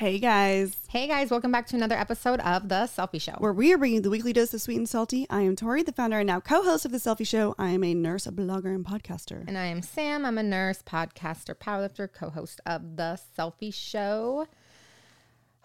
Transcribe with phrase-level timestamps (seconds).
[0.00, 3.34] Hey guys, Hey guys, welcome back to another episode of The Cellfie Show.
[3.36, 5.26] where we are bringing the weekly dose of sweet and salty.
[5.28, 7.54] I am Tori, the founder and now co-host of the Cellfie Show.
[7.58, 9.44] I am a nurse, a blogger, and podcaster.
[9.46, 10.24] and I am Sam.
[10.24, 14.46] I'm a nurse, podcaster, powerlifter, co host of The Cellfie Show.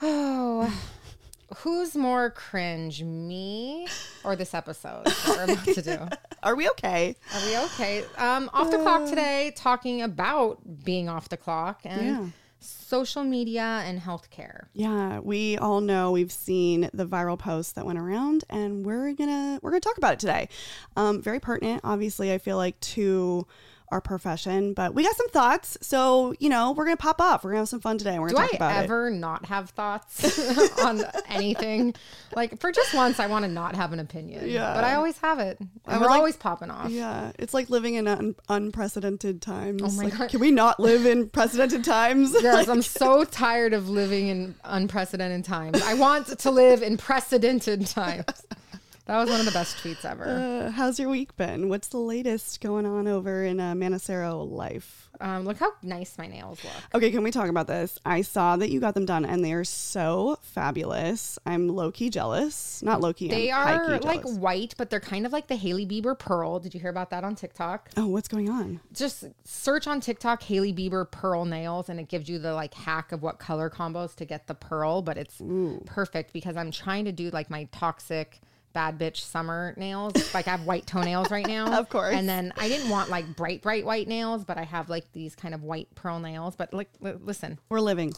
[0.02, 0.82] Oh,
[1.60, 3.88] who's more cringe, me
[4.26, 6.10] or this episode we're about to do?
[6.44, 7.16] Are we okay?
[7.34, 8.04] Are we okay?
[8.18, 12.26] Um, off the clock today, talking about being off the clock and Yeah.
[12.66, 14.66] Social media and healthcare.
[14.74, 19.60] Yeah, we all know we've seen the viral posts that went around, and we're gonna
[19.62, 20.50] we're gonna talk about it today.
[20.96, 22.34] Um, very pertinent, obviously.
[22.34, 23.48] I feel like to
[23.90, 25.78] our profession, but we got some thoughts.
[25.82, 27.44] So you know, we're gonna pop off.
[27.44, 28.18] We're gonna have some fun today.
[28.20, 28.84] We're Do gonna I talk about it.
[28.86, 31.94] ever not have thoughts on anything?
[32.36, 34.50] Like for just once, I want to not have an opinion.
[34.50, 34.74] Yeah.
[34.74, 35.60] but I always have it.
[35.60, 36.90] And we're we're like- always popping off.
[36.90, 39.82] Yeah, it's like living in un- unprecedented times.
[39.84, 40.30] Oh my Like, God.
[40.30, 42.36] Can we not live in precedented times?
[42.42, 45.82] Yes, Like- I'm so tired of living in unprecedented times.
[45.82, 48.26] I want to live in precedented times.
[49.06, 50.26] That was one of the best tweets ever.
[50.26, 51.70] Uh, how's your week been?
[51.70, 55.10] What's the latest going on over in uh, Manacero life?
[55.22, 56.74] Um, look how nice my nails look.
[56.96, 58.00] Okay, can we talk about this?
[58.04, 61.38] I saw that you got them done and they are so fabulous.
[61.46, 62.82] I'm low key jealous.
[62.82, 63.30] Not low key.
[63.30, 66.60] They I'm are like white, but they're kind of like the Hailey Bieber pearl.
[66.60, 67.92] Did you hear about that on TikTok?
[67.98, 68.80] Oh, what's going on?
[68.92, 73.12] Just search on TikTok Hailey Bieber pearl nails, and it gives you the like hack
[73.12, 75.04] of what color combos to get the pearl.
[75.04, 75.42] But it's
[75.86, 78.42] perfect because I'm trying to do like my toxic
[78.76, 80.14] bad bitch summer nails.
[80.36, 82.14] Like I have white toenails right now, Of course.
[82.14, 85.34] And then I didn't want like bright, bright white nails, but I have like these
[85.36, 86.56] kind of white pearl nails.
[86.56, 88.14] But like, li- listen, We're living.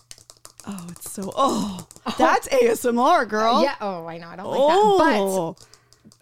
[0.68, 1.32] Oh, it's so.
[1.34, 2.16] Oh, oh.
[2.18, 3.64] that's ASMR, girl.
[3.64, 3.76] yeah.
[3.80, 4.28] Oh, I know.
[4.28, 5.56] I don't like that, Oh.
[5.58, 5.68] but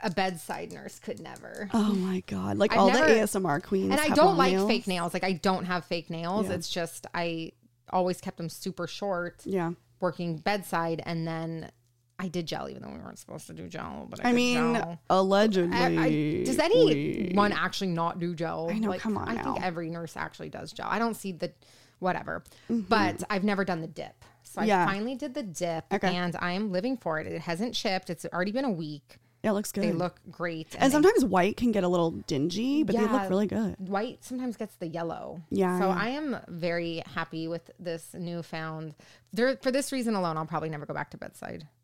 [0.04, 1.68] a bedside nurse could never.
[1.74, 2.58] oh my god!
[2.58, 3.92] Like I've all never- the ASMR queens.
[3.92, 4.68] and I have don't long like nails.
[4.68, 5.14] fake nails.
[5.16, 6.48] Like I don't have fake nails.
[6.48, 6.54] Yeah.
[6.56, 7.54] It's just I
[7.90, 9.42] always kept them super short.
[9.46, 9.72] Yeah.
[10.02, 11.72] Working bedside, and then
[12.18, 14.08] I did gel, even though we weren't supposed to do gel.
[14.10, 15.00] But I, I mean, gel.
[15.10, 15.76] allegedly.
[15.76, 18.70] I, I, does anyone actually not do gel?
[18.72, 19.44] I know, come on I now.
[19.54, 20.88] think every nurse actually does gel.
[20.90, 21.52] I don't see the
[22.00, 24.24] whatever, but I've never done the dip.
[24.44, 24.70] So Mm-hmm.
[24.70, 24.84] Yeah.
[24.84, 26.16] I finally did the dip, Okay.
[26.16, 27.28] and I am living for it.
[27.28, 28.10] It hasn't shipped.
[28.10, 29.18] It's already been a week.
[29.46, 29.84] Yeah, it looks good.
[29.84, 33.30] They look great, and they- sometimes white can get a little dingy, but they look
[33.30, 33.76] really good.
[33.78, 35.40] white sometimes gets the yellow.
[35.52, 35.96] Yeah, So yeah.
[35.96, 38.96] I am very happy with this newfound.
[39.34, 41.68] There for this reason alone, I'll probably never go back to bedside.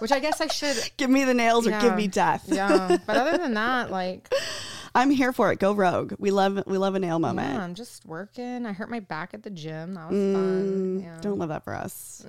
[0.00, 0.76] Which I guess I should.
[0.96, 2.44] Give me the nails or give me death.
[2.46, 2.98] Yeah.
[3.04, 4.32] But other than that, like,
[4.98, 5.58] I'm here for it.
[5.58, 6.14] Go rogue.
[6.18, 7.54] We love we love a nail moment.
[7.54, 8.66] yeah, I'm just working.
[8.66, 9.94] I hurt my back at the gym.
[9.94, 11.00] That was fun.
[11.02, 11.16] Yeah.
[11.16, 12.24] Mm, Don't love that for us.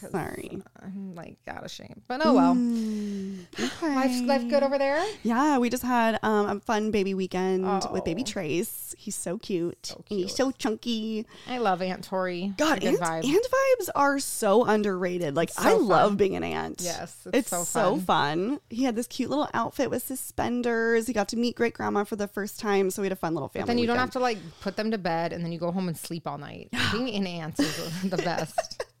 [0.00, 0.62] 'cause Sorry.
[0.82, 2.00] I'm like out of shame.
[2.08, 2.54] But oh well.
[2.54, 3.46] Mm.
[3.82, 5.04] Life, life good over there.
[5.22, 8.30] Yeah, we just had um, a fun baby weekend with baby Oh.
[8.30, 8.94] Trace.
[8.96, 9.92] He's so cute.
[10.10, 11.26] And he's so chunky.
[11.48, 12.52] I love Aunt Tori.
[12.56, 13.24] God, aunt, vibe.
[13.24, 15.34] aunt vibes are so underrated.
[15.36, 16.80] Like I so love being an aunt.
[16.82, 18.60] Yes, it's, it's so, so fun.
[18.70, 21.06] He had this cute little outfit with suspenders.
[21.06, 23.34] He got to meet great grandma for the first time, so we had a fun
[23.34, 23.66] little family.
[23.66, 25.88] Then you don't have to like put them to bed and then you go home
[25.88, 26.68] and sleep all night.
[26.92, 28.84] Being an aunt is the best.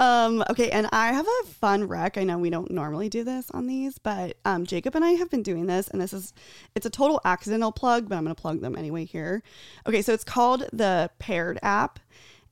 [0.00, 2.18] Um, okay, and I have a fun rec.
[2.18, 5.30] I know we don't normally do this on these, but um, Jacob and I have
[5.30, 6.32] been doing this, and this is
[6.74, 9.42] it's a total accidental plug, but I'm gonna plug them anyway here.
[9.86, 12.00] Okay, so it's called the Paired app,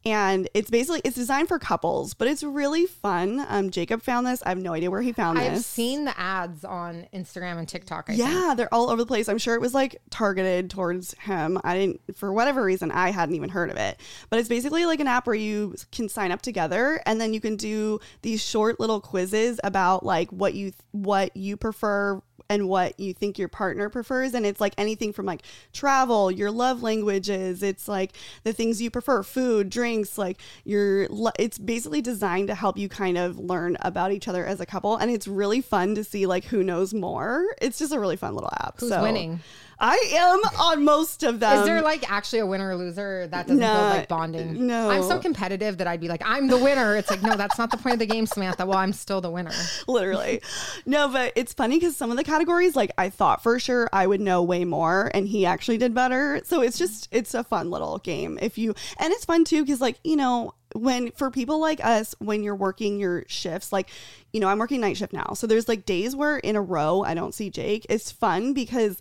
[0.04, 3.44] and it's basically it's designed for couples, but it's really fun.
[3.49, 4.43] Um, Jacob found this.
[4.43, 5.43] I have no idea where he found it.
[5.43, 5.66] I've this.
[5.66, 8.06] seen the ads on Instagram and TikTok.
[8.08, 8.28] I think.
[8.28, 9.28] Yeah, they're all over the place.
[9.28, 11.60] I'm sure it was like targeted towards him.
[11.62, 14.00] I didn't, for whatever reason, I hadn't even heard of it.
[14.28, 17.40] But it's basically like an app where you can sign up together and then you
[17.40, 22.98] can do these short little quizzes about like what you what you prefer and what
[22.98, 25.42] you think your partner prefers and it's like anything from like
[25.72, 28.12] travel your love languages it's like
[28.44, 31.06] the things you prefer food drinks like your
[31.38, 34.96] it's basically designed to help you kind of learn about each other as a couple
[34.96, 38.34] and it's really fun to see like who knows more it's just a really fun
[38.34, 39.40] little app Who's So, winning?
[39.84, 43.46] I am on most of them Is there like actually a winner or loser that
[43.49, 44.67] doesn't Nah, build like bonding?
[44.67, 44.88] no.
[44.90, 46.96] I'm so competitive that I'd be like, I'm the winner.
[46.96, 48.64] It's like, no, that's not the point of the game, Samantha.
[48.64, 49.50] Well, I'm still the winner.
[49.88, 50.40] literally.
[50.87, 54.06] No, but it's funny because some of the categories, like I thought for sure I
[54.06, 56.40] would know way more, and he actually did better.
[56.44, 59.81] So it's just it's a fun little game if you, and it's fun too because
[59.81, 63.90] like you know when for people like us when you're working your shifts like
[64.32, 67.02] you know i'm working night shift now so there's like days where in a row
[67.02, 68.99] i don't see jake it's fun because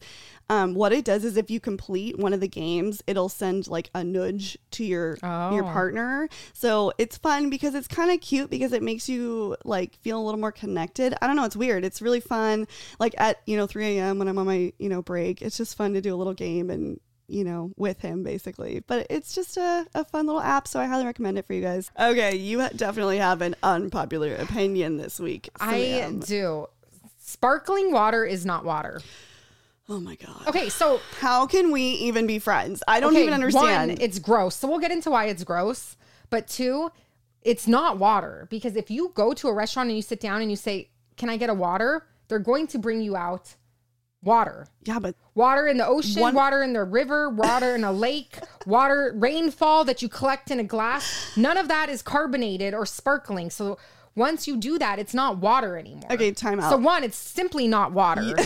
[0.51, 3.89] um, what it does is if you complete one of the games it'll send like
[3.95, 5.69] a nudge to your your Oh.
[5.71, 10.19] partner so it's fun because it's kind of cute because it makes you like feel
[10.19, 12.67] a little more connected i don't know it's weird it's really fun
[12.99, 15.75] like at you know 3 a.m when i'm on my you know break it's just
[15.77, 18.83] fun to do a little game and you know, with him basically.
[18.85, 21.61] But it's just a, a fun little app, so I highly recommend it for you
[21.61, 21.89] guys.
[21.97, 25.47] Okay, you definitely have an unpopular opinion this week.
[25.57, 26.67] I do.
[27.19, 28.99] Sparkling water is not water.
[29.91, 30.47] Oh my god.
[30.47, 32.81] Okay, so How can we even be friends?
[32.87, 33.91] I don't okay, even understand.
[33.91, 34.55] One, it's gross.
[34.55, 35.97] So we'll get into why it's gross.
[36.29, 36.91] But two,
[37.41, 40.49] it's not water because if you go to a restaurant and you sit down and
[40.49, 43.55] you say, "Can I get a water?" They're going to bring you out
[44.23, 44.67] water.
[44.83, 48.37] yeah, but Water in the ocean, One- water in the river, water in a lake,
[48.65, 51.35] water, rainfall that you collect in a glass.
[51.35, 53.49] None of that is carbonated or sparkling.
[53.49, 53.77] So
[54.15, 56.11] once you do that, it's not water anymore.
[56.11, 56.69] Okay, time out.
[56.69, 58.35] So one, it's simply not water.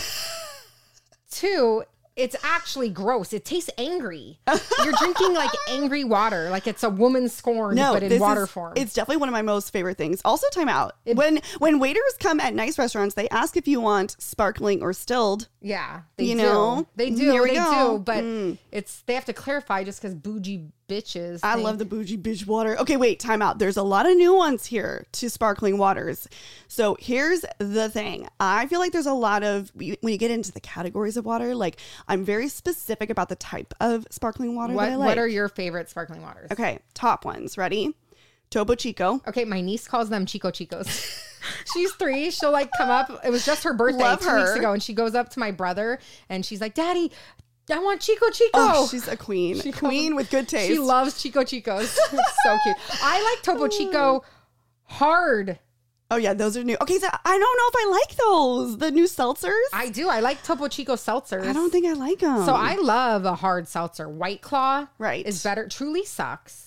[1.35, 1.83] Two,
[2.15, 3.33] it's actually gross.
[3.33, 4.39] It tastes angry.
[4.47, 8.51] You're drinking like angry water, like it's a woman scorn, no, but in water is,
[8.51, 8.71] form.
[8.77, 10.21] It's definitely one of my most favorite things.
[10.23, 10.95] Also, time out.
[11.05, 15.49] when when waiters come at nice restaurants, they ask if you want sparkling or stilled.
[15.61, 16.41] Yeah, they You do.
[16.43, 16.87] know?
[16.95, 17.31] they do.
[17.31, 17.63] Here we They go.
[17.65, 17.97] Mm.
[17.97, 17.99] do.
[17.99, 21.39] But it's they have to clarify just because bougie bitches.
[21.43, 22.77] I think- love the bougie bitch water.
[22.79, 23.59] Okay, wait, time out.
[23.59, 26.27] There's a lot of nuance here to sparkling waters.
[26.67, 28.27] So here's the thing.
[28.39, 31.55] I feel like there's a lot of when you get into the categories of water,
[31.55, 31.77] like
[32.07, 35.07] I'm very specific about the type of sparkling water What that I like.
[35.07, 36.51] What are your favorite sparkling waters?
[36.51, 37.57] okay, top ones.
[37.57, 37.95] Ready?
[38.51, 39.21] Topo Chico.
[39.27, 41.21] Okay, my niece calls them Chico Chicos.
[41.73, 42.29] she's three.
[42.31, 43.11] She'll like come up.
[43.25, 45.51] It was just her birthday Love two weeks ago, and she goes up to my
[45.51, 45.99] brother
[46.29, 47.11] and she's like, "Daddy,
[47.71, 49.59] I want Chico Chico." Oh, she's a queen.
[49.59, 50.67] She queen them- with good taste.
[50.71, 51.97] She loves Chico Chicos.
[52.13, 52.75] It's so cute.
[53.03, 54.23] I like Topo Chico
[54.83, 55.59] hard.
[56.11, 56.77] Oh yeah, those are new.
[56.79, 58.77] Okay, so I don't know if I like those.
[58.77, 59.51] The new seltzers.
[59.73, 60.07] I do.
[60.07, 61.47] I like Topo Chico seltzers.
[61.47, 62.45] I don't think I like them.
[62.45, 64.07] So I love a hard seltzer.
[64.07, 65.25] White Claw Right.
[65.25, 65.67] is better.
[65.67, 66.61] Truly sucks.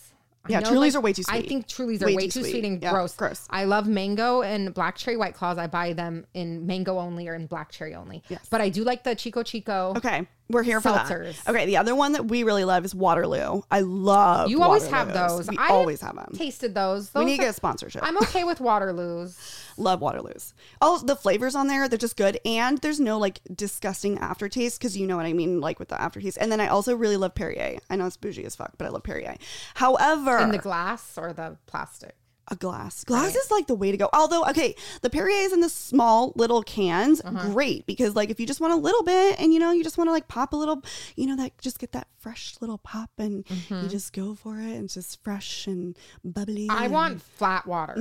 [0.45, 2.41] I Yeah, know, Trulies are way too I think Trulies are Way way, too too
[2.43, 2.51] sweet.
[2.51, 3.15] sweet, and Yeah, gross.
[3.15, 3.47] gross.
[3.51, 5.59] I love mango and black cherry White Claws.
[5.59, 8.23] I buy them in mango only or in black cherry only.
[8.29, 8.47] Yes.
[8.51, 9.93] But I do like the Chico Chico.
[9.97, 11.43] Okay, we're here for Seltzers.
[11.45, 11.51] that.
[11.55, 13.63] Okay, the other one that we really love is Waterloo.
[13.71, 14.51] I love.
[14.51, 15.37] You always have Waterloos.
[15.37, 15.49] those.
[15.49, 16.33] We I always have them.
[16.35, 17.13] Tasted those.
[17.15, 18.03] we need to are- get a sponsorship.
[18.05, 19.39] I'm okay with Waterloos.
[19.77, 20.53] love Waterloos.
[20.81, 24.97] All the flavors on there, they're just good, and there's no like disgusting aftertaste because
[24.97, 26.39] you know what I mean, like with the aftertaste.
[26.41, 27.79] And then I also really love Perrier.
[27.91, 29.37] I know it's bougie as fuck, but I love Perrier.
[29.75, 32.15] However, In the glass or the plastic?
[32.51, 33.05] A glass.
[33.05, 34.09] Glass is like the way to go.
[34.13, 37.51] Although, okay, the Perrier's in the small little cans, Uh-huh.
[37.51, 39.99] great because like if you just want a little bit and you know you just
[39.99, 40.83] want to like pop a little,
[41.17, 43.83] you know that just get that fresh little pop and Mm-hmm.
[43.83, 46.69] you just go for it and it's just fresh and bubbly.
[46.71, 47.95] I and- want flat water.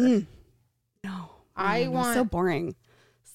[1.03, 1.29] no.
[1.55, 2.75] I no, want- so boring.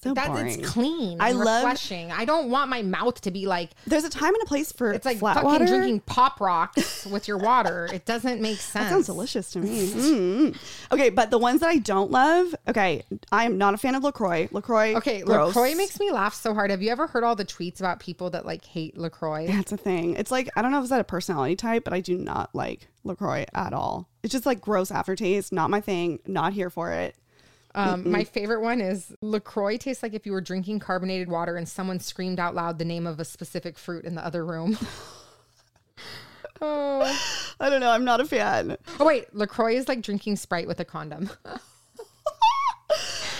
[0.03, 0.59] So That boring.
[0.59, 1.17] it's clean.
[1.21, 2.11] I love- refreshing.
[2.11, 4.91] I don't want my mouth to be like There's a time and a place for
[4.91, 5.65] it's like flat fucking water.
[5.65, 7.89] drinking pop rocks with your water.
[7.93, 8.85] It doesn't make sense.
[8.85, 9.87] That sounds delicious to me.
[9.87, 10.57] Mm.
[10.91, 14.03] Okay, but the ones that I don't love, okay, I am not a fan of
[14.03, 14.49] LaCroix.
[14.51, 15.55] LaCroix, Okay, gross.
[15.55, 16.69] LaCroix makes me laugh so hard.
[16.71, 19.47] Have you ever heard all the tweets about people that like hate LaCroix?
[19.47, 20.15] That's a thing.
[20.15, 22.49] It's like I don't know if it's that a personality type, but I do not
[22.53, 24.09] like Lacroix at all.
[24.21, 25.51] It's just like gross aftertaste.
[25.51, 26.19] Not my thing.
[26.27, 27.15] Not here for it.
[27.75, 31.67] Um, my favorite one is LaCroix tastes like if you were drinking carbonated water and
[31.67, 34.77] someone screamed out loud the name of a specific fruit in the other room.
[36.61, 37.53] oh.
[37.59, 37.89] I don't know.
[37.89, 38.77] I'm not a fan.
[38.99, 39.33] oh, wait.
[39.33, 41.29] LaCroix is like drinking Sprite with a condom.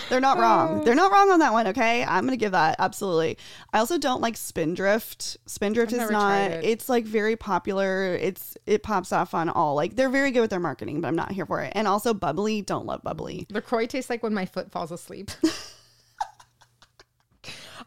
[0.10, 0.83] They're not wrong.
[0.83, 1.67] They're not wrong on that one.
[1.67, 3.38] Okay, I'm gonna give that absolutely.
[3.72, 5.38] I also don't like Spindrift.
[5.45, 6.51] Spindrift I've is not.
[6.51, 6.65] it.
[6.65, 8.15] It's like very popular.
[8.15, 9.75] It's it pops off on all.
[9.75, 11.74] Like they're very good with their marketing, but I'm not here for it.
[11.75, 12.62] And also bubbly.
[12.62, 13.48] Don't love bubbly.
[13.50, 15.31] LaCroix tastes like when my foot falls asleep.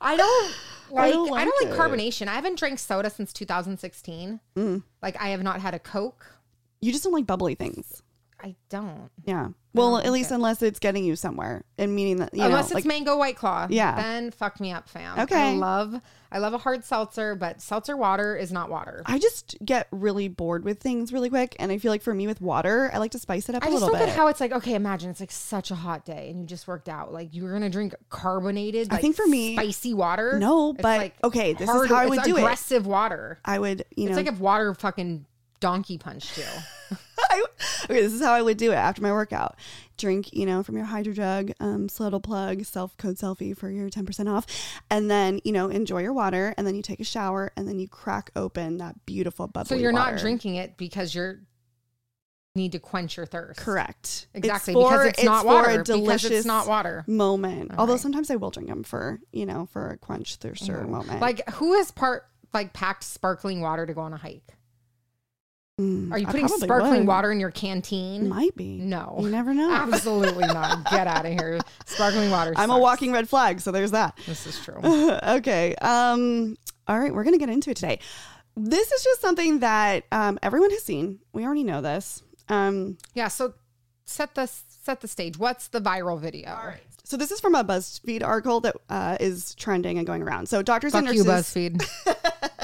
[0.00, 0.54] I don't
[0.90, 2.28] like I don't don't like like, carbonation.
[2.28, 4.40] I haven't drank soda since 2016.
[4.56, 4.82] Mm.
[5.02, 6.26] Like I have not had a Coke.
[6.80, 8.02] You just don't like bubbly things.
[8.42, 9.10] I don't.
[9.24, 9.48] Yeah.
[9.72, 12.84] Well, at least unless it's getting you somewhere and meaning that you Unless know, it's
[12.84, 13.66] like mango white claw.
[13.68, 13.94] Yeah.
[13.94, 15.18] Then fuck me up, fam.
[15.20, 15.50] Okay.
[15.50, 16.00] I love
[16.32, 19.02] I love a hard seltzer, but seltzer water is not water.
[19.04, 22.26] I just get really bored with things really quick, and I feel like for me
[22.26, 24.06] with water, I like to spice it up I a just little don't bit.
[24.06, 26.66] get how it's like, okay, imagine it's like such a hot day and you just
[26.66, 27.12] worked out.
[27.12, 30.38] Like you're gonna drink carbonated, I think for me- spicy water.
[30.38, 32.40] No, but, okay, this is how I would do it.
[32.40, 33.38] aggressive water.
[33.44, 35.26] I would, you know, It's like if water fucking
[35.60, 36.44] donkey punched you.
[37.18, 37.44] I,
[37.84, 39.56] okay, this is how I would do it after my workout.
[39.96, 43.88] Drink, you know, from your hydro jug, um, Sluttle plug, self code CELLFIE for your
[43.88, 44.46] 10% off.
[44.90, 46.54] And then, you know, enjoy your water.
[46.56, 49.74] And then you take a shower and then you crack open that beautiful bubbly so
[49.74, 50.12] you're water.
[50.12, 51.40] not drinking it because you're
[52.56, 53.60] need to quench your thirst.
[53.60, 54.26] Correct.
[54.34, 57.04] Exactly, It's for, because it's not for water, a because delicious it's not water.
[57.06, 57.72] moment.
[57.78, 58.00] Although right.
[58.00, 61.20] sometimes I will drink them for, you know, for a quench thirster moment.
[61.20, 64.55] Like who has part like packed sparkling water to go on a hike?
[65.78, 67.06] Mm, Are you putting sparkling would.
[67.06, 68.30] water in your canteen?
[68.30, 68.78] Might be.
[68.78, 69.18] No.
[69.20, 69.70] You never know.
[69.74, 70.90] Absolutely not.
[70.90, 71.60] Get out of here.
[71.84, 72.54] Sparkling water.
[72.56, 74.18] I'm a walking red flag, so there's that.
[74.24, 74.80] This is true.
[75.22, 75.74] okay.
[75.82, 76.56] Um,
[76.88, 77.98] all right, we're gonna get into it today.
[78.56, 81.18] This is just something that um, everyone has seen.
[81.34, 82.22] We already know this.
[82.48, 83.28] Um, Yeah.
[83.28, 83.52] So
[84.06, 85.36] set the set the stage.
[85.38, 86.52] What's the viral video?
[86.54, 86.80] All right.
[87.04, 90.48] so this is from a BuzzFeed article that uh, is trending and going around.
[90.48, 92.50] So doctors Fuck and you, nurses, BuzzFeed.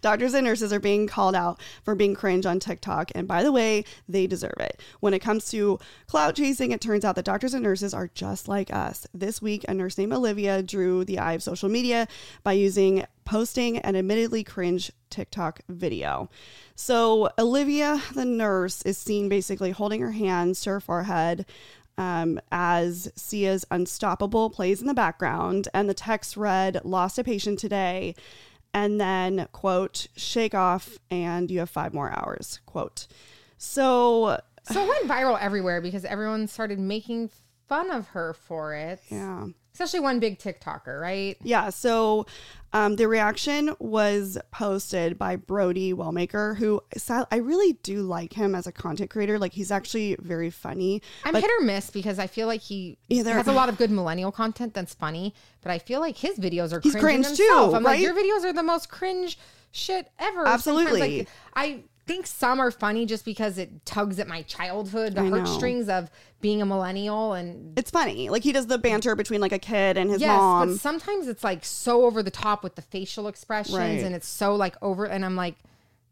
[0.00, 3.52] doctors and nurses are being called out for being cringe on TikTok, and by the
[3.52, 4.80] way, they deserve it.
[5.00, 8.48] When it comes to clout chasing, it turns out that doctors and nurses are just
[8.48, 9.06] like us.
[9.12, 12.08] This week, a nurse named Olivia drew the eye of social media
[12.42, 16.30] by using posting an admittedly cringe TikTok video.
[16.74, 21.44] So Olivia, the nurse, is seen basically holding her hands to her forehead.
[21.98, 27.58] Um, as Sia's Unstoppable plays in the background, and the text read, Lost a patient
[27.58, 28.14] today
[28.74, 33.06] and then quote shake off and you have five more hours quote
[33.58, 37.30] so so it went viral everywhere because everyone started making
[37.68, 39.00] fun of her for it.
[39.08, 41.36] yeah Especially one big TikToker, right?
[41.42, 42.24] yeah so
[42.72, 46.80] um, the reaction was posted by brody wellmaker who
[47.30, 51.34] i really do like him as a content creator like he's actually very funny I'm
[51.34, 53.90] hit or miss because I feel like he Yeah, they're- has a lot of good
[53.90, 57.36] millennial content that's funny, but I feel like his videos are He's cringe, in cringe
[57.38, 57.84] too, I'm right?
[57.84, 59.38] like, your videos are the most cringe
[59.72, 60.46] shit ever.
[60.46, 61.00] Absolutely.
[61.18, 65.88] like, I think some are funny just because it tugs at my childhood, the heartstrings
[65.88, 66.10] of
[66.40, 68.28] being a millennial and it's funny.
[68.28, 70.68] Like he does the banter between like a kid and his Yes, mom.
[70.68, 74.02] but sometimes it's like so over the top with the facial expressions Right.
[74.02, 75.56] and it's so like over and I'm like,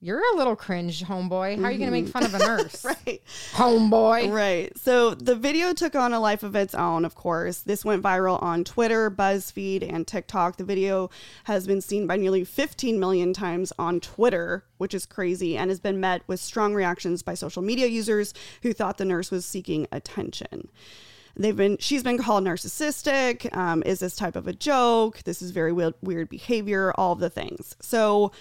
[0.04, 1.58] you're a little cringe, homeboy.
[1.58, 2.82] How are you gonna make fun of a nurse?
[2.82, 3.08] Mm-hmm.
[3.08, 4.30] right Homeboy.
[4.30, 4.78] Right.
[4.78, 7.60] So the video took on a life of its own, of course.
[7.60, 10.58] This went viral on Twitter, BuzzFeed, and TikTok.
[10.58, 11.08] The video
[11.44, 15.80] has been seen by nearly 15 million times on Twitter, which is crazy, and has
[15.80, 19.86] been met with strong reactions by social media users who thought the nurse was seeking
[19.90, 20.68] attention.
[21.34, 23.56] They've been she's been called narcissistic.
[23.56, 25.22] Um, is this type of a joke?
[25.24, 26.92] This is very weird, weird behavior.
[26.96, 27.74] All of the things.
[27.80, 28.32] So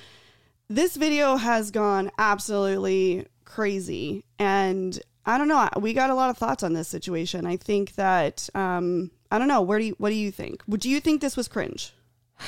[0.73, 6.37] this video has gone absolutely crazy and i don't know we got a lot of
[6.37, 10.09] thoughts on this situation i think that um i don't know where do you what
[10.09, 11.93] do you think would you think this was cringe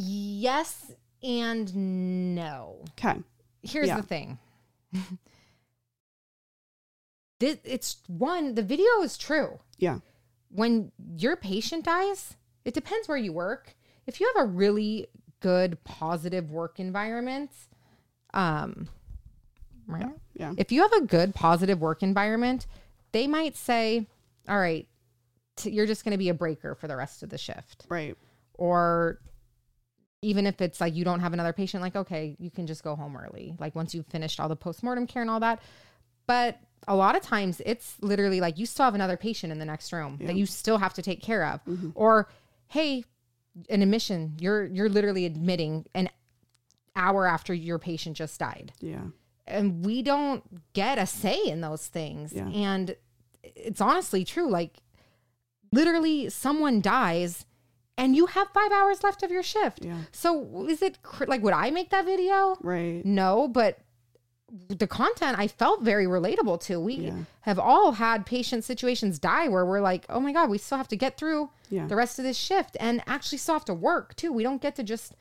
[0.00, 2.84] Yes and no.
[2.92, 3.18] okay
[3.62, 3.96] Here's Yeah.
[3.96, 4.38] the thing.
[7.40, 9.58] this, it's one, the video is true.
[9.78, 9.98] yeah
[10.50, 13.74] When your patient dies, it depends where you work.
[14.06, 15.08] If you have a really
[15.40, 17.50] good positive work environment,
[18.34, 18.88] um
[19.86, 20.06] right?
[20.34, 22.66] yeah If you have a good positive work environment,
[23.12, 24.06] they might say,
[24.48, 24.86] "All right,
[25.56, 28.16] t- you're just going to be a breaker for the rest of the shift." right.
[28.54, 29.20] Or
[30.20, 32.96] even if it's like you don't have another patient like okay you can just go
[32.96, 35.62] home early like once you've finished all the postmortem care and all that.
[36.26, 39.64] But a lot of times it's literally like you still have another patient in the
[39.64, 41.60] next room that you still have to take care of.
[41.94, 42.28] Or
[42.68, 43.04] hey
[43.68, 44.36] an admission.
[44.40, 46.08] You're you're literally admitting an
[46.96, 48.72] hour after your patient just died.
[48.80, 49.04] Yeah.
[49.46, 52.32] And we don't get a say in those things.
[52.32, 52.48] Yeah.
[52.48, 52.96] and
[53.42, 54.48] it's honestly true.
[54.48, 54.78] Like
[55.72, 57.46] literally someone dies
[57.96, 59.84] and you have five hours left of your shift.
[59.84, 59.98] Yeah.
[60.12, 62.56] so is it cr- like would i make that video?
[62.60, 63.04] Right.
[63.04, 63.78] No but
[64.68, 66.80] the content I felt very relatable to.
[66.80, 67.12] We Yeah.
[67.42, 70.88] have all had patient situations die where we're like, oh my God, we still have
[70.88, 71.86] to get through Yeah.
[71.86, 74.32] the rest of this shift and actually still have to work too.
[74.32, 75.14] We don't get to just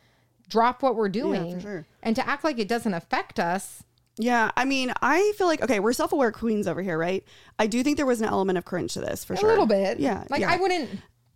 [0.48, 1.86] drop what we're doing sure.
[2.02, 3.84] and to act like it doesn't affect us.
[4.20, 7.24] Yeah, I mean, I feel like okay, we're self-aware queens over here, right?
[7.60, 9.50] I do think there was an element of cringe to this for A sure.
[9.50, 10.00] A little bit.
[10.00, 10.52] Yeah, Like yeah.
[10.52, 10.90] I wouldn't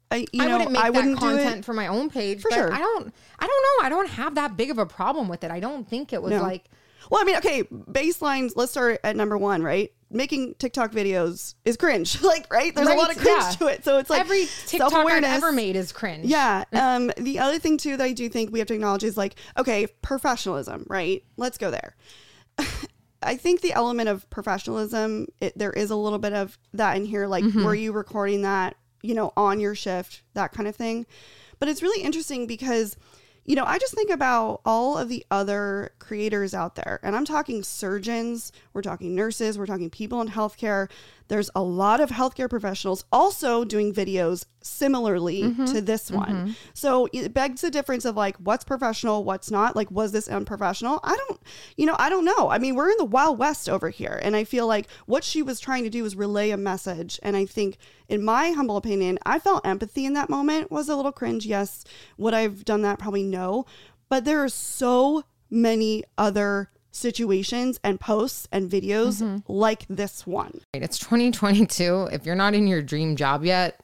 [0.09, 1.65] I, you I know, wouldn't make I that wouldn't do content it.
[1.65, 2.41] for my own page.
[2.41, 2.73] For but sure.
[2.73, 3.85] I don't I don't know.
[3.85, 5.51] I don't have that big of a problem with it.
[5.51, 6.41] I don't think it was No.
[6.41, 6.65] like
[7.09, 8.53] Well, I mean, okay, baselines.
[8.55, 9.91] Let's start at number one, right?
[10.09, 12.21] Making TikTok videos is cringe.
[12.23, 12.73] like, right?
[12.75, 13.49] There's a lot of cringe yeah.
[13.51, 13.83] to it.
[13.83, 16.25] So it's like every TikTok I've ever made is cringe.
[16.25, 16.63] Yeah.
[16.73, 19.35] Um, the other thing too that I do think we have to acknowledge is like,
[19.57, 21.23] okay, professionalism, right?
[21.37, 21.95] Let's go there.
[23.23, 27.05] I think the element of professionalism, it, there is a little bit of that in
[27.05, 27.27] here.
[27.27, 27.63] Like, Mm-hmm.
[27.63, 31.05] were you recording that, you know, on your shift, that kind of thing?
[31.59, 32.97] But it's really interesting because,
[33.51, 37.25] you know, I just think about all of the other creators out there, and I'm
[37.25, 40.89] talking surgeons, we're talking nurses, we're talking people in healthcare.
[41.31, 45.63] There's a lot of healthcare professionals also doing videos similarly Mm-hmm.
[45.73, 46.57] to this one.
[46.73, 49.77] So it begs the difference of like what's professional, what's not.
[49.77, 50.99] Like, was this unprofessional?
[51.03, 51.41] I don't,
[51.77, 52.49] you know, I don't know.
[52.49, 54.19] I mean, we're in the Wild West over here.
[54.21, 57.17] And I feel like what she was trying to do was relay a message.
[57.23, 57.77] And I think,
[58.09, 60.69] in my humble opinion, I felt empathy in that moment.
[60.69, 61.85] Was a little cringe, yes.
[62.17, 62.99] Would I've done that?
[62.99, 63.65] Probably no.
[64.09, 69.51] But there are so many other situations and posts and videos mm-hmm.
[69.51, 70.61] like this one.
[70.73, 72.09] It's 2022.
[72.11, 73.79] If you're not in your dream job yet,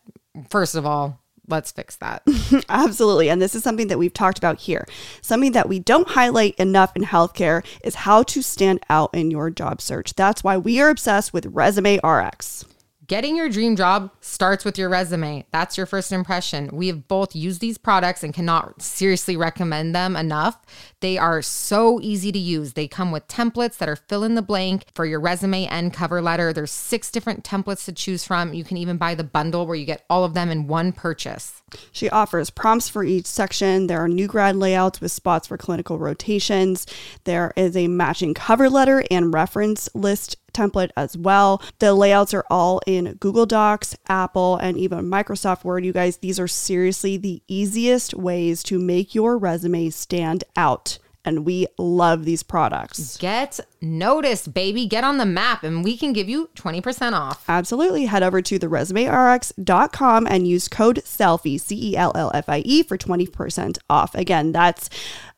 [0.50, 2.24] first of all, let's fix that.
[2.70, 3.30] Absolutely.
[3.30, 4.86] And this is something that we've talked about here.
[5.22, 9.50] Something that we don't highlight enough in healthcare is how to stand out in your
[9.50, 10.14] job search.
[10.16, 12.66] That's why we are obsessed with Resume RX.
[13.08, 15.46] Getting your dream job starts with your resume.
[15.54, 16.70] That's your first impression.
[16.74, 20.58] We have both used these products and cannot seriously recommend them enough.
[21.00, 22.74] They are so easy to use.
[22.74, 26.22] They come with templates that are fill in the blank for your resume and cover
[26.22, 26.52] letter.
[26.52, 28.54] There's six different templates to choose from.
[28.54, 31.64] You can even buy the bundle where you get all of them in one purchase.
[31.94, 33.88] She offers prompts for each section.
[33.88, 36.86] There are new grad layouts with spots for clinical rotations.
[37.24, 41.62] There is a matching cover letter and reference list template as well.
[41.80, 45.86] The layouts are all in Google Docs, Apple, and even Microsoft Word.
[45.86, 50.98] You guys, these are seriously the easiest ways to make your resume stand out.
[51.26, 53.17] And we love these products.
[53.17, 54.86] Get noticed, baby.
[54.86, 57.43] Get on the map, and we can give you 20% off.
[57.50, 58.06] Absolutely.
[58.06, 62.82] Head over to theresumerx.com and use code CELLFIE, C E L L F I E,
[62.82, 64.15] for 20% off.
[64.15, 64.89] Again, that's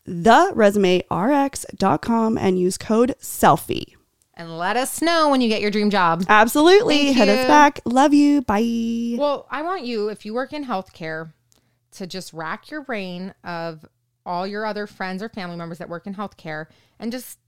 [0.07, 3.95] theresumerx.com and use code CELLFIE.
[4.39, 6.23] And let us know when you get your dream job.
[6.29, 7.07] Absolutely.
[7.07, 7.81] Thank Hit us back.
[7.83, 8.41] Love you.
[8.41, 9.17] Bye.
[9.19, 11.33] Well, I want you, if you work in healthcare,
[11.91, 13.85] to just rack your brain of
[14.25, 16.67] all your other friends or family members that work in healthcare
[16.99, 17.39] and just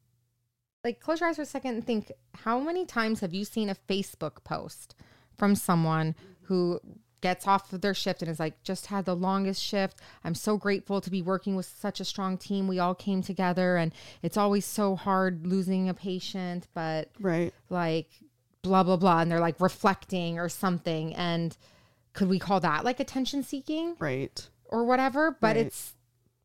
[0.84, 3.70] like close your eyes for a second and think how many times have you seen
[3.70, 4.96] a Facebook post
[5.38, 6.80] from someone who
[7.22, 10.00] gets off of their shift and is like, just had the longest shift.
[10.24, 12.68] I'm so grateful to be working with such a strong team.
[12.68, 17.54] We all came together and it's always so hard losing a patient, but Right.
[17.70, 18.10] like
[18.64, 21.58] blah blah blah and they're like reflecting or something and
[22.14, 24.48] could we call that like attention seeking Right.
[24.66, 25.66] or whatever but Right.
[25.66, 25.96] it's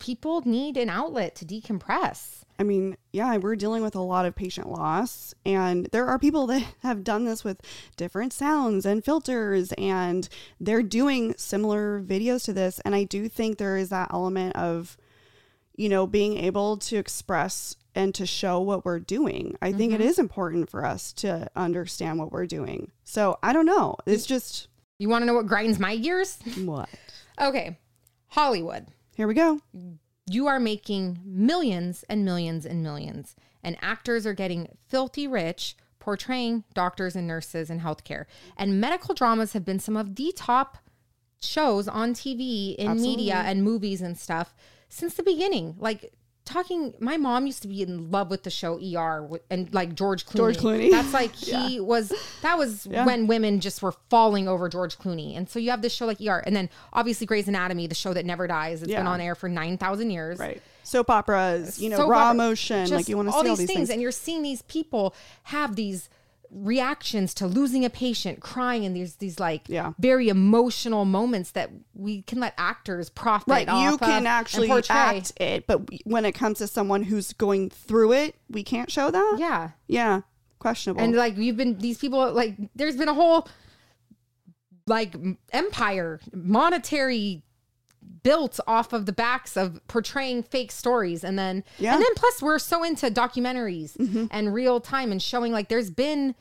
[0.07, 4.35] people need an outlet to decompress I mean, yeah, we're dealing with a lot of
[4.35, 7.61] patient loss, and there are people that have done this with
[7.99, 10.27] different sounds and filters, and
[10.59, 12.81] they're doing similar videos to this.
[12.81, 14.97] And I do think there is that element of,
[15.75, 19.55] you know, being able to express and to show what we're doing.
[19.61, 20.09] I think it mm-hmm.
[20.09, 22.91] is important for us to understand what we're doing.
[23.05, 23.97] So I don't know.
[24.07, 26.89] It's just you want to know what grinds my gears what?
[27.41, 27.79] okay
[28.29, 29.61] hollywood Here we go.
[30.29, 36.65] you are making millions and millions and millions and actors are getting filthy rich portraying
[36.75, 38.27] doctors and nurses in healthcare.
[38.59, 40.79] And medical dramas have been some of the top
[41.41, 44.55] shows on tv in media and movies and stuff
[44.91, 45.77] since the beginning.
[45.79, 46.13] Like
[46.47, 50.25] talking my mom used to be in love with the show er and like george
[50.25, 50.91] clooney George Clooney.
[50.91, 55.51] that's like he was that was when women just were falling over george clooney and
[55.51, 58.25] so you have this show like er and then obviously grey's anatomy the show that
[58.25, 60.63] never dies it's been on air for 9000 years Right.
[60.85, 62.89] Soap operas, you know, soap raw opera, motion.
[62.91, 63.91] Like you want to see these, all these things, things.
[63.91, 66.09] and you're seeing these people have these
[66.51, 69.93] reactions to losing a patient crying and there's these like Yeah.
[69.99, 75.33] very emotional moments that we can let actors profit Right, off you can actually act
[75.41, 79.37] it, but when it comes to someone who's going through it, we can't show that.
[79.39, 80.21] yeah yeah,
[80.59, 81.03] questionable.
[81.03, 83.47] and like you've been these people like there's been a whole
[84.87, 85.15] like
[85.53, 87.43] empire monetary
[88.23, 91.91] built off of the backs of portraying fake stories and then Yeah.
[91.91, 91.95] Mm-hmm.
[91.95, 96.35] and then plus we're so into documentaries and real time and showing like there's been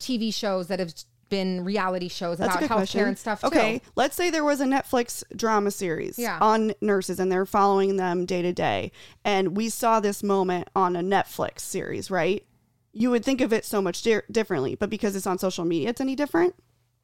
[0.00, 0.92] TV shows that have
[1.28, 3.08] been reality shows That's about healthcare question.
[3.08, 3.84] and stuff Okay, too.
[3.96, 6.38] let's say there was a Netflix drama series Yeah.
[6.40, 8.92] on nurses and they're following them day to day,
[9.24, 12.44] and we saw this moment on a Netflix series, right?
[12.92, 15.88] You would think of it so much di- differently, but because it's on social media,
[15.88, 16.54] it's any different.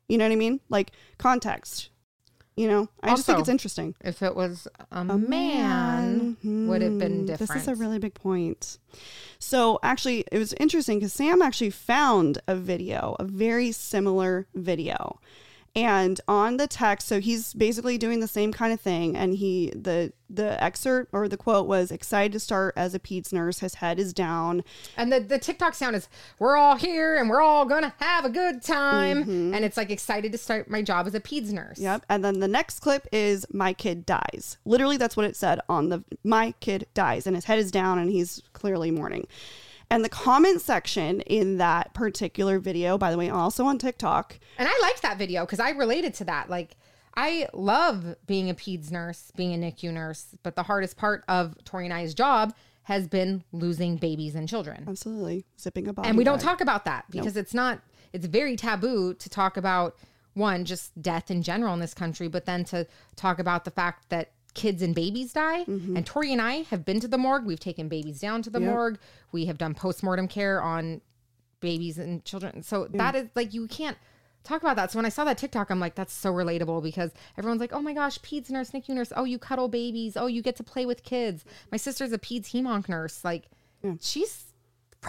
[0.09, 0.61] You know what I mean?
[0.69, 1.89] Like context.
[2.59, 3.95] You know, I just think it's interesting.
[4.01, 7.53] If it was a, man, would have been Hmm, different.
[7.53, 8.79] This is a really big point.
[9.39, 15.21] So actually, it was interesting because Sam actually found a video, a very similar video.
[15.75, 19.17] And on the text, so he's basically doing the same kind of thing.
[19.17, 23.33] And he the the excerpt or the quote was excited to start as a peds
[23.33, 23.61] nurse.
[23.61, 24.63] His head is down.
[24.97, 28.29] And the, the TikTok sound is, we're all here and we're all gonna have a
[28.29, 29.23] good time.
[29.23, 29.55] Mm-hmm.
[29.55, 31.79] And it's like excited to start my job as a peds nurse.
[31.79, 32.05] Yep.
[32.09, 34.59] And then the next clip is my kid dies.
[34.65, 37.99] Literally, that's what it said on the my kid dies, and his head is down,
[37.99, 39.27] and he's clearly mourning.
[39.91, 44.69] And the comment section in that particular video, by the way, also on TikTok, And
[44.69, 46.51] I liked that video because I related to that.
[46.51, 46.77] Like,
[47.17, 51.57] I love being a peds nurse, being a NICU nurse, but the hardest part of
[51.65, 54.85] Tori and I's job has been losing babies and children.
[54.89, 56.09] absolutely zipping a body.
[56.09, 56.45] and we don't bag.
[56.45, 57.81] talk about that because it's not
[58.15, 59.95] it's very taboo to talk about
[60.33, 64.09] one just death in general in this country but then to talk about the fact
[64.09, 65.65] that kids and babies die.
[65.65, 65.97] Mm-hmm.
[65.97, 67.47] and tori and i have been to the morgue.
[67.47, 68.99] We've taken babies down to the morgue.
[69.33, 71.01] We have done postmortem care on
[71.61, 72.63] babies and children.
[72.63, 73.97] So that is like you can't
[74.45, 74.91] talk about that.
[74.91, 77.83] So when i saw that tiktok i'm like that's so relatable because everyone's like oh
[77.83, 79.13] my gosh peds nurse nicu nurse.
[79.17, 80.17] Oh you cuddle babies.
[80.17, 81.45] Oh you get to play with kids.
[81.71, 83.25] My sister's a peds hemonc nurse.
[83.25, 83.45] Like
[84.01, 84.48] she's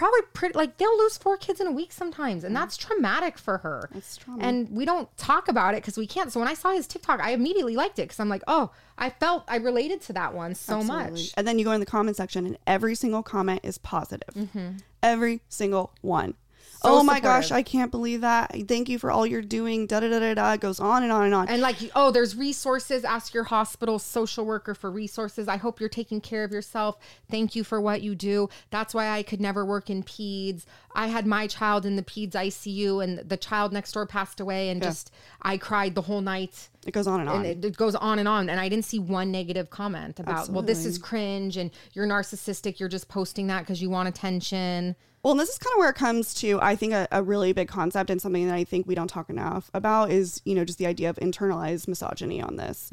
[0.00, 3.58] probably pretty like they'll lose four kids in a week sometimes and that's traumatic for
[3.58, 4.42] her That's trauma.
[4.42, 7.20] and we don't talk about it because we can't so when i saw his tiktok
[7.20, 10.54] i immediately liked it because i'm like oh i felt i related to that one
[10.54, 11.10] so Absolutely.
[11.10, 14.34] much And then you go in the comment section, and every single comment is positive.
[14.34, 14.68] Mm-hmm.
[15.02, 16.34] Every single one.
[16.82, 17.50] Oh my gosh.
[17.50, 18.54] I can't believe that.
[18.68, 19.86] Thank you for all you're doing.
[19.86, 20.56] Da da da da da.
[20.56, 21.48] Goes on and on and on.
[21.48, 25.88] and like oh there's resources ask your hospital social worker for resources i hope you're
[25.88, 26.98] taking care of yourself
[27.30, 30.64] thank you for what you do that's why i could never work in peds
[30.94, 34.68] i had my child in the peds icu and the child next door passed away
[34.68, 35.10] and just
[35.42, 37.36] i cried the whole night it goes on and on.
[37.36, 40.48] and it, it goes on and on and i didn't see one negative comment about
[40.50, 44.94] well this is cringe and you're narcissistic you're just posting that because you want attention
[45.22, 47.52] Well, and this is kind of where it comes to, I think, a, a really
[47.52, 50.64] big concept and something that I think we don't talk enough about is, you know,
[50.64, 52.88] just the idea of internalized misogyny on this.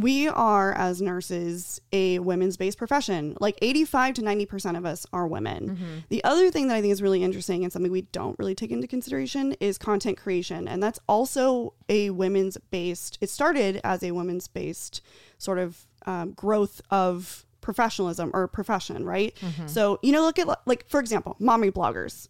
[0.00, 3.38] We are, as nurses, a women's based profession.
[3.40, 6.02] Like 85 to 90% of us are women.
[6.10, 8.70] The other thing that I think is really interesting and something we don't really take
[8.70, 10.68] into consideration is content creation.
[10.68, 15.00] And that's also a women's based, it started as a women's based
[15.38, 19.34] sort of um, growth of professionalism or profession, right?
[19.40, 19.68] Mm-hmm.
[19.68, 22.28] So, you know, look at like, for example, mommy bloggers.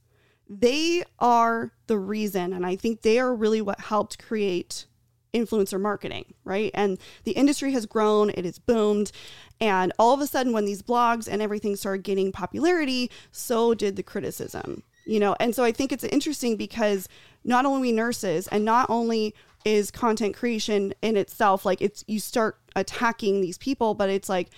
[0.48, 4.86] They are the reason, and I think they are really what helped create
[5.32, 6.70] influencer marketing, right?
[6.74, 9.12] And the industry has grown, it has boomed.
[9.60, 13.96] And all of a sudden, when these blogs and everything started gaining popularity, so did
[13.96, 15.34] the criticism, you know?
[15.40, 17.08] And so I think it's interesting because
[17.44, 22.18] not only we nurses and not only is content creation in itself like it's you
[22.18, 24.50] start attacking these people, but it's like,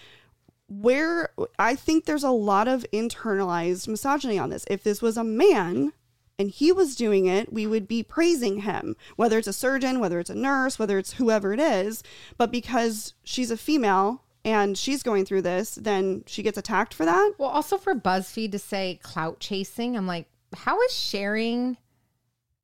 [0.68, 4.64] where I think there's a lot of internalized misogyny on this.
[4.68, 5.92] If this was a man
[6.38, 10.18] and he was doing it, we would be praising him, whether it's a surgeon, whether
[10.18, 12.02] it's a nurse, whether it's whoever it is.
[12.38, 17.04] But because she's a female and she's going through this, then she gets attacked for
[17.04, 17.32] that.
[17.38, 21.76] well also for buzzfeed to say clout chasing i'm like how is sharing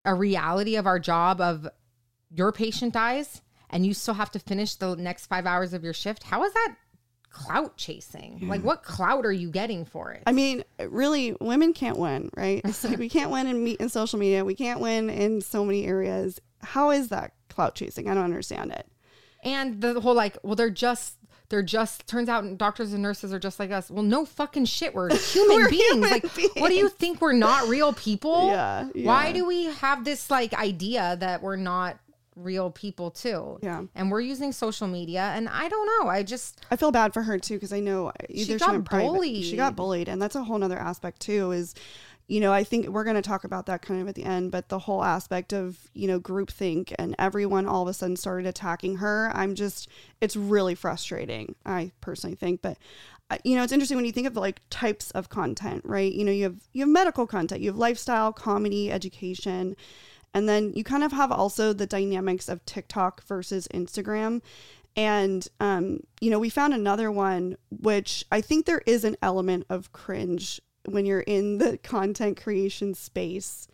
[0.04, 1.66] a reality of our job of
[2.30, 5.92] your patient dies and you still have to finish the next five hours of your
[5.94, 6.74] shift how is that
[7.30, 11.96] clout chasing like what clout are you getting for it I mean, really, women can't
[11.96, 12.60] win, right?
[12.84, 14.44] Like we can't win in, me- in social media.
[14.44, 16.40] We can't win in so many areas.
[16.62, 18.08] How is that clout chasing?
[18.08, 18.86] I don't understand it.
[19.42, 21.14] And the whole like, well, they're just
[21.48, 23.90] they're just turns out doctors and nurses are just like us.
[23.90, 24.94] Well, no fucking shit.
[24.94, 25.84] We're human We're beings.
[25.94, 26.24] human like,
[26.56, 28.48] what do you think we're not real people?
[28.50, 31.98] Yeah, Why do we have this like idea that we're not
[32.36, 33.58] real people too?
[33.62, 33.82] Yeah.
[33.94, 36.08] And we're using social media and I don't know.
[36.10, 38.84] I just I feel bad for her too because I know either she, got went
[38.84, 40.06] private, she got bullied.
[40.06, 41.52] bullied, and that's a whole nother aspect too.
[41.52, 41.74] Is
[42.28, 44.52] you know I think we're going to talk about that kind of at the end,
[44.52, 48.46] but the whole aspect of you know groupthink and everyone all of a sudden started
[48.46, 49.30] attacking her.
[49.34, 49.88] I'm just
[50.20, 51.54] it's really frustrating.
[51.66, 52.78] I personally think, but.
[53.30, 56.12] uh, You know, it's interesting when you think of like types of content, right?
[56.12, 59.76] You know, you have you have medical content, you have lifestyle, comedy, education,
[60.32, 64.42] and then you kind of have also the dynamics of TikTok versus Instagram.
[64.96, 69.66] And, um, you know, we found another one, which I think there is an element
[69.68, 73.68] of cringe when you're in the content creation space.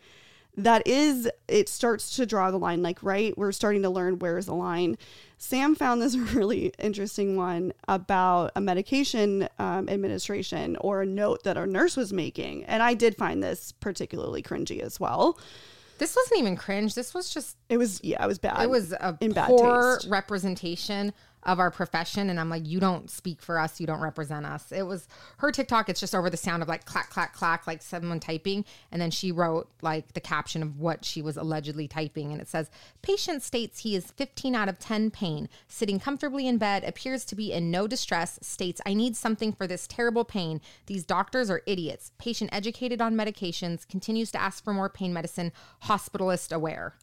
[0.59, 2.83] That is, it starts to draw the line.
[2.83, 4.97] Like, right, we're starting to learn where's the line.
[5.37, 11.59] Sam found this really interesting one about a medication um, administration or a note that
[11.59, 12.65] a nurse was making.
[12.65, 15.39] And I did find this particularly cringy as well.
[15.99, 16.95] This wasn't even cringe.
[16.95, 18.63] This was just It was, yeah, it was bad.
[18.63, 21.13] it was a in bad poor representation
[21.47, 24.73] of our profession and i'm like you don't speak for us you don't represent us.
[24.73, 25.07] It was
[25.39, 28.65] her tiktok it's just over the sound of like clack clack clack like someone typing
[28.91, 32.49] and then she wrote like the caption of what she was allegedly typing and it
[32.49, 35.49] says patient states he is 15 out of 10 pain.
[35.69, 39.67] Sitting comfortably in bed appears to be in no distress states i need something for
[39.67, 40.61] this terrible pain.
[40.87, 42.11] These doctors are idiots.
[42.19, 45.53] Patient educated on medications continues to ask for more pain medicine
[45.85, 46.95] hospitalist aware.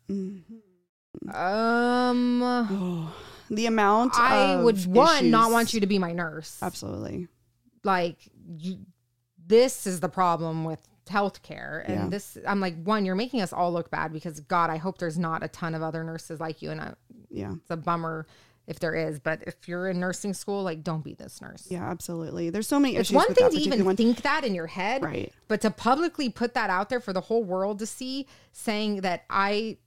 [1.33, 3.13] Um
[3.49, 6.57] the amount I would one not want you to be my nurse.
[6.61, 7.27] Absolutely.
[7.83, 8.17] Like
[8.57, 8.77] you,
[9.45, 10.79] this is the problem with
[11.09, 12.07] healthcare, and Yeah.
[12.09, 13.05] this I'm like one.
[13.05, 15.81] You're making us all look bad because God, I hope there's not a ton of
[15.81, 16.93] other nurses like you, and I,
[17.29, 17.53] Yeah.
[17.53, 18.25] it's a bummer
[18.65, 19.19] if there is.
[19.19, 21.67] But if you're in nursing school, like don't be this nurse.
[21.69, 22.49] Yeah, absolutely.
[22.49, 23.15] There's so many It's issues.
[23.15, 23.97] one thing that to even one.
[23.97, 25.33] think that in your head, Right.
[25.49, 29.25] But to publicly put that out there for the whole world to see, saying that
[29.29, 29.77] I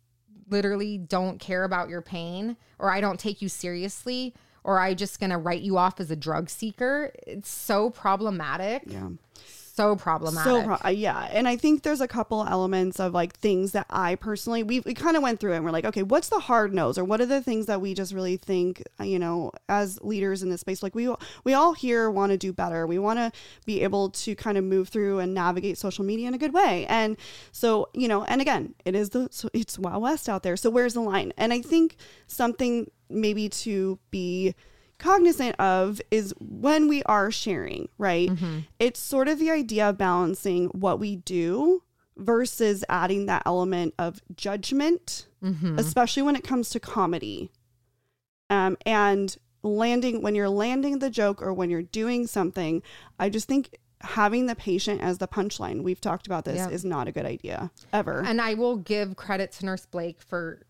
[0.49, 5.21] literally don't care about your pain or I don't take you seriously or I just
[5.21, 8.83] gonna write you off as a drug seeker, it's so problematic.
[8.87, 9.11] Yeah.
[9.77, 10.45] So problematic.
[10.45, 13.85] So pro- uh, yeah, and I think there's a couple elements of like things that
[13.91, 16.73] I personally we we kind of went through and we're like, okay, what's the hard
[16.73, 20.01] nose or what are the things that we just really think, uh, you know, as
[20.01, 22.87] leaders in this space, like we we all here want to do better.
[22.87, 23.31] We want to
[23.67, 26.87] be able to kind of move through and navigate social media in a good way.
[26.87, 27.19] And
[27.53, 30.57] so, you know, and again, it is the so it's Wild West out there.
[30.57, 31.35] So where's the line?
[31.37, 31.97] And I think
[32.29, 34.55] something maybe to be
[34.99, 38.31] cognizant of is when we are sharing, right?
[38.79, 41.83] It's sort of the idea of balancing what we do
[42.17, 45.27] versus adding that element of judgment,
[45.77, 47.51] especially when it comes to comedy.
[48.49, 52.83] Um, and landing when you're landing the joke or when you're doing something,
[53.19, 56.69] I just think having the patient as the punchline, we've talked about this, Yeah.
[56.69, 58.23] is not a good idea ever.
[58.25, 60.66] And I will give credit to Nurse Blake for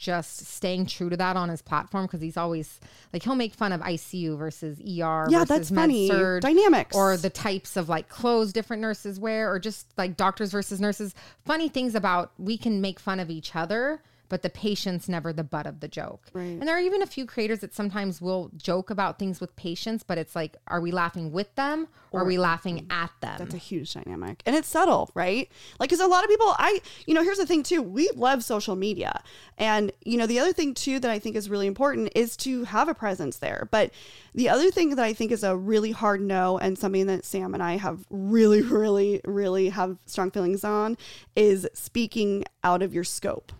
[0.00, 2.80] just staying true to that on his platform because he's always
[3.12, 4.82] like he'll make fun of ICU versus ER.
[4.84, 6.08] Yeah, versus that's funny.
[6.08, 6.96] Dynamics.
[6.96, 11.14] or the types of like clothes different nurses wear, or just like doctors versus nurses.
[11.44, 15.44] Funny things about we can make fun of each other, but the patient's never the
[15.44, 16.28] butt of the joke.
[16.32, 16.44] Right.
[16.44, 20.02] And there are even a few creators that sometimes will joke about things with patients,
[20.02, 23.36] but it's like, are we laughing with them or are we laughing at them?
[23.38, 24.42] That's a huge dynamic.
[24.46, 25.50] And it's subtle, right?
[25.78, 27.82] Like, because a lot of people, I, you know, here's the thing too.
[27.82, 29.22] We love social media.
[29.58, 32.64] And, you know, the other thing too that I think is really important is to
[32.64, 33.68] have a presence there.
[33.70, 33.90] But
[34.32, 37.52] the other thing that I think is a really hard no and something that Sam
[37.52, 40.96] and I have really, really, really have strong feelings on
[41.34, 43.52] is speaking out of your scope.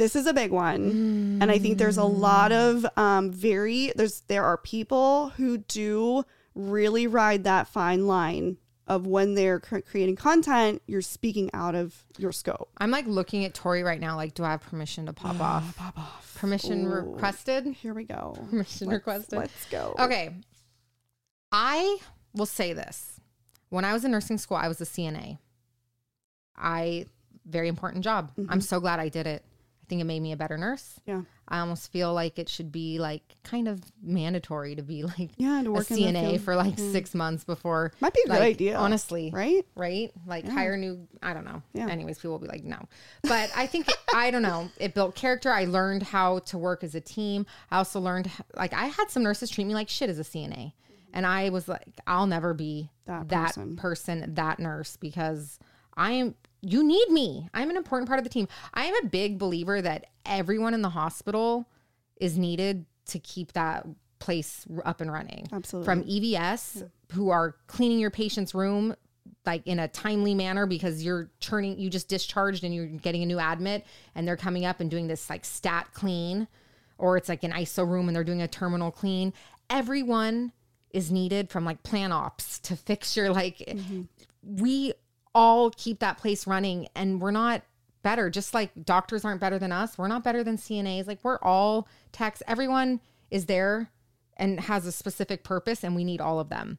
[0.00, 1.38] This is a big one.
[1.42, 6.24] And I think there's a lot of um, very, there's, there are people who do
[6.54, 12.32] really ride that fine line of when they're creating content, you're speaking out of your
[12.32, 12.70] scope.
[12.78, 14.16] I'm like looking at Tori right now.
[14.16, 15.76] Like, do I have permission to pop off?
[15.76, 16.34] Pop off.
[16.40, 17.12] Permission Ooh.
[17.12, 17.66] requested.
[17.66, 18.38] Here we go.
[18.48, 19.38] Permission Let's- requested.
[19.38, 19.94] Let's go.
[19.98, 20.34] Okay.
[21.52, 21.98] I
[22.34, 23.20] will say this.
[23.68, 25.36] When I was in nursing school, I was a CNA.
[26.56, 27.04] I
[27.44, 28.30] very important job.
[28.38, 28.50] Mm-hmm.
[28.50, 29.44] I'm so glad I did it.
[29.90, 31.00] Think it made me a better nurse.
[31.04, 31.22] Yeah.
[31.48, 35.60] I almost feel like it should be like kind of mandatory to be like Yeah,
[35.64, 37.90] to a work in the CNA for like six months before.
[38.00, 39.32] Might be a good idea, honestly.
[39.34, 39.66] Right?
[39.74, 40.12] Right?
[40.28, 41.08] Like hire new.
[41.20, 41.60] I don't know.
[41.72, 41.88] Yeah.
[41.88, 42.78] Anyways, people will be like, no.
[43.22, 44.68] But I think I don't know.
[44.78, 45.50] It built character.
[45.50, 47.46] I learned how to work as a team.
[47.72, 50.72] I also learned like I had some nurses treat me like shit as a CNA,
[51.12, 53.74] and I was like, I'll never be That that, person.
[53.76, 54.34] person.
[54.34, 55.58] that nurse, because
[55.96, 56.36] I am.
[56.62, 57.48] You need me.
[57.54, 58.48] I'm an important part of the team.
[58.74, 61.66] I am a big believer that everyone in the hospital
[62.16, 63.86] is needed to keep that
[64.18, 65.48] place up and running.
[65.52, 65.84] Absolutely.
[65.84, 68.94] From EVS, who are cleaning your patient's room
[69.46, 73.26] like in a timely manner because you're churning, you just discharged and you're getting a
[73.26, 76.46] new admit, and they're coming up and doing this like stat clean,
[76.98, 79.32] or it's like an ISO room and they're doing a terminal clean.
[79.68, 80.52] Everyone
[80.90, 84.02] is needed from like plant ops to fix your like mm-hmm.
[84.42, 84.92] we
[85.34, 87.62] all keep that place running and we're not
[88.02, 88.30] better.
[88.30, 91.88] Just like doctors aren't better than us we're not better than cnas like we're all
[92.12, 92.42] techs.
[92.46, 93.90] Everyone is there
[94.36, 96.78] and has a specific purpose and we need all of them.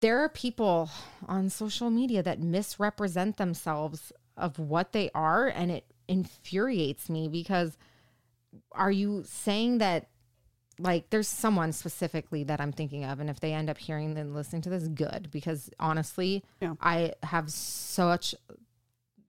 [0.00, 0.90] There are people
[1.26, 7.78] on social media that misrepresent themselves of what they are and it infuriates me because
[8.72, 10.08] are you saying that
[10.78, 14.34] like there's someone specifically that I'm thinking of and if they end up hearing and
[14.34, 16.74] listening to this good because honestly Yeah.
[16.80, 18.34] I have such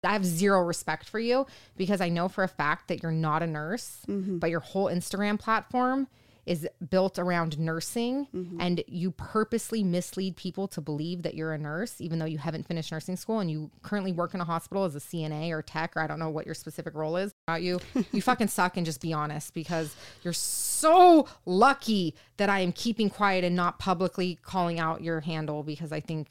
[0.03, 3.43] I have zero respect for you because I know for a fact that you're not
[3.43, 4.37] a nurse mm-hmm.
[4.37, 6.07] but your whole Instagram platform
[6.47, 8.59] is built around nursing mm-hmm.
[8.61, 12.65] and you purposely mislead people to believe that you're a nurse even though you haven't
[12.65, 15.95] finished nursing school and you currently work in a hospital as a CNA or tech
[15.95, 17.79] or I don't know what your specific role is about you
[18.13, 23.09] you fucking suck and just be honest because you're so lucky that I am keeping
[23.09, 26.29] quiet and not publicly calling out your handle because I think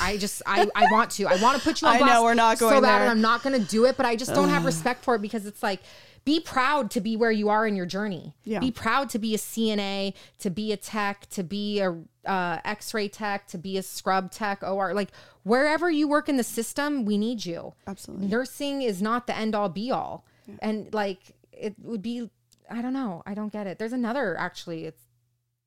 [0.00, 1.26] I just I, I want to.
[1.26, 3.02] I want to put you on I know, we're not so going bad there.
[3.02, 5.22] and I'm not going to do it but I just don't have respect for it
[5.22, 5.80] because it's like
[6.24, 8.34] be proud to be where you are in your journey.
[8.44, 8.60] Yeah.
[8.60, 13.08] Be proud to be a CNA, to be a tech, to be a uh, X-ray
[13.08, 14.94] tech, to be a scrub tech, OR.
[14.94, 15.10] Like
[15.42, 17.74] wherever you work in the system, we need you.
[17.86, 18.28] Absolutely.
[18.28, 20.24] Nursing is not the end all be all,
[20.60, 22.30] and like it would be.
[22.70, 23.22] I don't know.
[23.26, 23.78] I don't get it.
[23.78, 24.84] There's another actually.
[24.84, 25.02] It's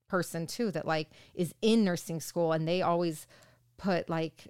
[0.08, 3.26] person too that like is in nursing school and they always
[3.78, 4.48] put like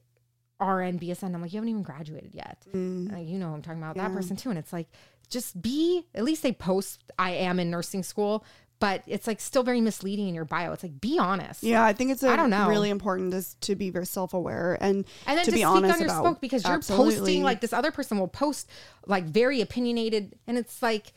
[0.59, 1.33] RN, BSN.
[1.33, 2.65] I'm like, you haven't even graduated yet.
[2.73, 4.49] Uh, you know, I'm talking about that person too.
[4.49, 4.87] And it's like,
[5.25, 8.45] just be, at least they post, I am in nursing school,
[8.79, 10.73] but it's like still very misleading in your bio.
[10.73, 11.63] It's like, be honest.
[11.63, 12.67] Yeah, I think it's a I don't know.
[12.67, 15.67] really important to, to be very self aware and, And then to to, be speak
[15.67, 17.15] honest on your about spoke because you're Absolutely.
[17.15, 18.69] posting like this other person will post
[19.07, 21.13] like very opinionated and it's like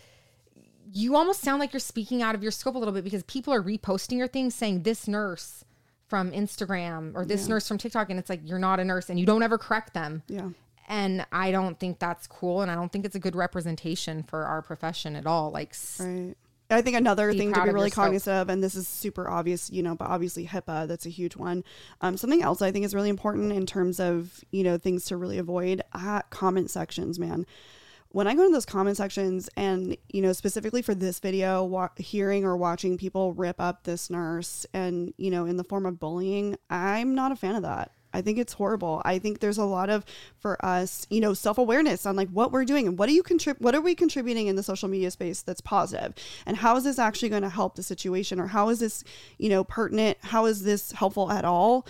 [0.93, 3.53] you almost sound like you're speaking out of your scope a little bit because people
[3.53, 5.65] are reposting your things saying this nurse
[6.07, 9.21] from Instagram or this nurse from TikTok and it's like you're not a nurse and
[9.21, 10.23] you don't ever correct them.
[10.29, 10.49] Yeah.
[10.89, 14.45] And I don't think that's cool and I don't think it's a good representation for
[14.45, 15.51] our profession at all.
[15.51, 16.35] Like Right.
[16.71, 18.05] I think another Be thing to be really your scope.
[18.05, 21.35] cognizant of, and this is super obvious, you know, but obviously HIPAA, that's a huge
[21.37, 21.65] one.
[22.03, 25.17] Um, something else I think is really important in terms of, you know, things to
[25.17, 27.47] really avoid uh, comment sections, man.
[28.11, 31.89] When I go into those comment sections and, you know, specifically for this video, wa-
[31.97, 35.99] hearing or watching people rip up this nurse and, you know, in the form of
[36.01, 37.93] bullying, I'm not a fan of that.
[38.19, 39.01] I think it's horrible.
[39.05, 40.05] I think there's a lot of
[40.41, 43.61] for us, you know, self-awareness on like what we're doing and what are you contrib-
[43.61, 45.63] what are we contributing in the social media space that's?
[46.47, 49.05] And how is this actually going to help the situation or how is this,
[49.39, 50.19] you know, pertinent?
[50.23, 51.87] How is this helpful at all?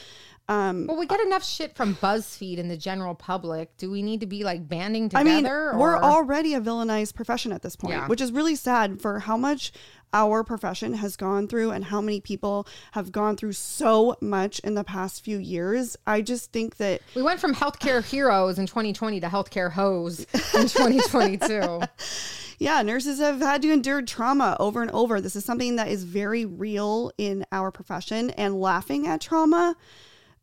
[0.51, 3.77] Um well, we get enough shit from BuzzFeed and the general public.
[3.77, 5.29] Do we need to be like banding together?
[5.31, 8.07] I mean, we're already a villainized profession at this point, Yeah.
[8.09, 9.73] which is really sad for how much
[10.12, 14.75] our profession has gone through and how many people have gone through so much in
[14.75, 15.97] the past few years.
[16.07, 20.21] I just think that We went from healthcare heroes in 2020 to healthcare hoes
[20.55, 21.81] in 2022.
[22.61, 25.21] Yeah, nurses have had to endure trauma over and over.
[25.21, 29.77] This is something that is very real in our profession and laughing at trauma,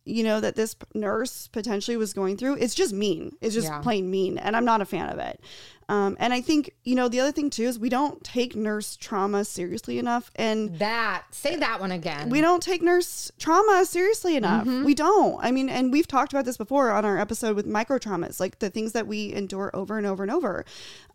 [0.06, 3.36] you know, that this nurse potentially was going through, it's just mean.
[3.42, 3.80] It's just Yeah.
[3.82, 4.38] plain mean.
[4.38, 5.42] And I'm not a fan of it.
[5.88, 8.96] Um, and I think, you know, the other thing too is we don't take nurse
[8.96, 10.32] trauma seriously enough.
[10.36, 12.30] And that say that one again.
[12.30, 14.66] we don't take nurse trauma seriously enough.
[14.66, 14.84] Mm-hmm.
[14.84, 15.38] We don't.
[15.44, 18.60] I mean, and we've talked about this before on our episode with micro traumas, like
[18.60, 20.66] the things that we endure over and over and over.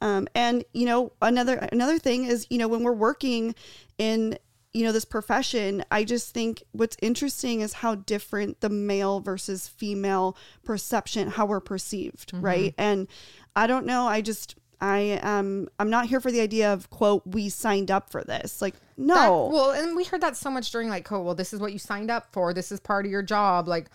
[0.00, 3.56] Um, and you know, another another thing is, you know, when we're working
[3.98, 4.38] in
[4.72, 9.66] you know this profession, I just think what's interesting is how different the male versus
[9.66, 12.44] female perception, how we're perceived, Mm-hmm.
[12.44, 12.74] right?
[12.78, 13.09] And
[13.56, 14.06] I don't know.
[14.06, 18.10] I just I um I'm not here for the idea of quote we signed up
[18.10, 18.62] for this.
[18.62, 19.14] Like no.
[19.14, 21.72] That- well, and we heard that so much during like, oh, well, this is what
[21.72, 22.52] you signed up for.
[22.52, 23.66] This is part of your job.
[23.66, 23.88] Like,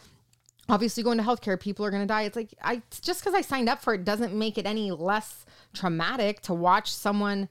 [0.67, 2.23] obviously, going to healthcare, people are going to die.
[2.23, 5.45] It's like, I just because I signed up for it doesn't make it any less
[5.73, 7.49] traumatic to watch someone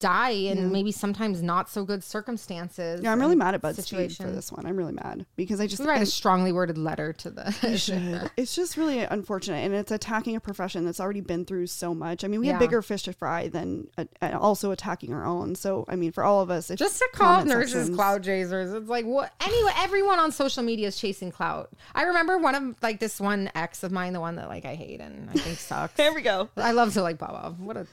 [0.00, 3.00] die in maybe sometimes not so good circumstances.
[3.02, 4.66] Yeah, I'm really mad at BuzzFeed for this one.
[4.66, 8.30] I'm really mad because I just We write a strongly worded letter to the.
[8.36, 12.24] it's just really unfortunate, and it's attacking a profession that's already been through so much.
[12.24, 12.52] I mean, we Yeah.
[12.54, 14.04] have bigger fish to fry than uh,
[14.38, 15.54] also attacking our own.
[15.54, 18.72] So, I mean, for all of us, it's Just to call nurses sections- clout chasers.
[18.72, 21.70] It's like what anyway, everyone on social media is chasing clout.
[21.94, 24.74] I remember one of like this one ex of mine, the one that like I
[24.74, 25.94] hate and I think sucks.
[25.94, 26.48] There we go.
[26.56, 27.54] I love to like Baba.
[27.58, 27.86] What a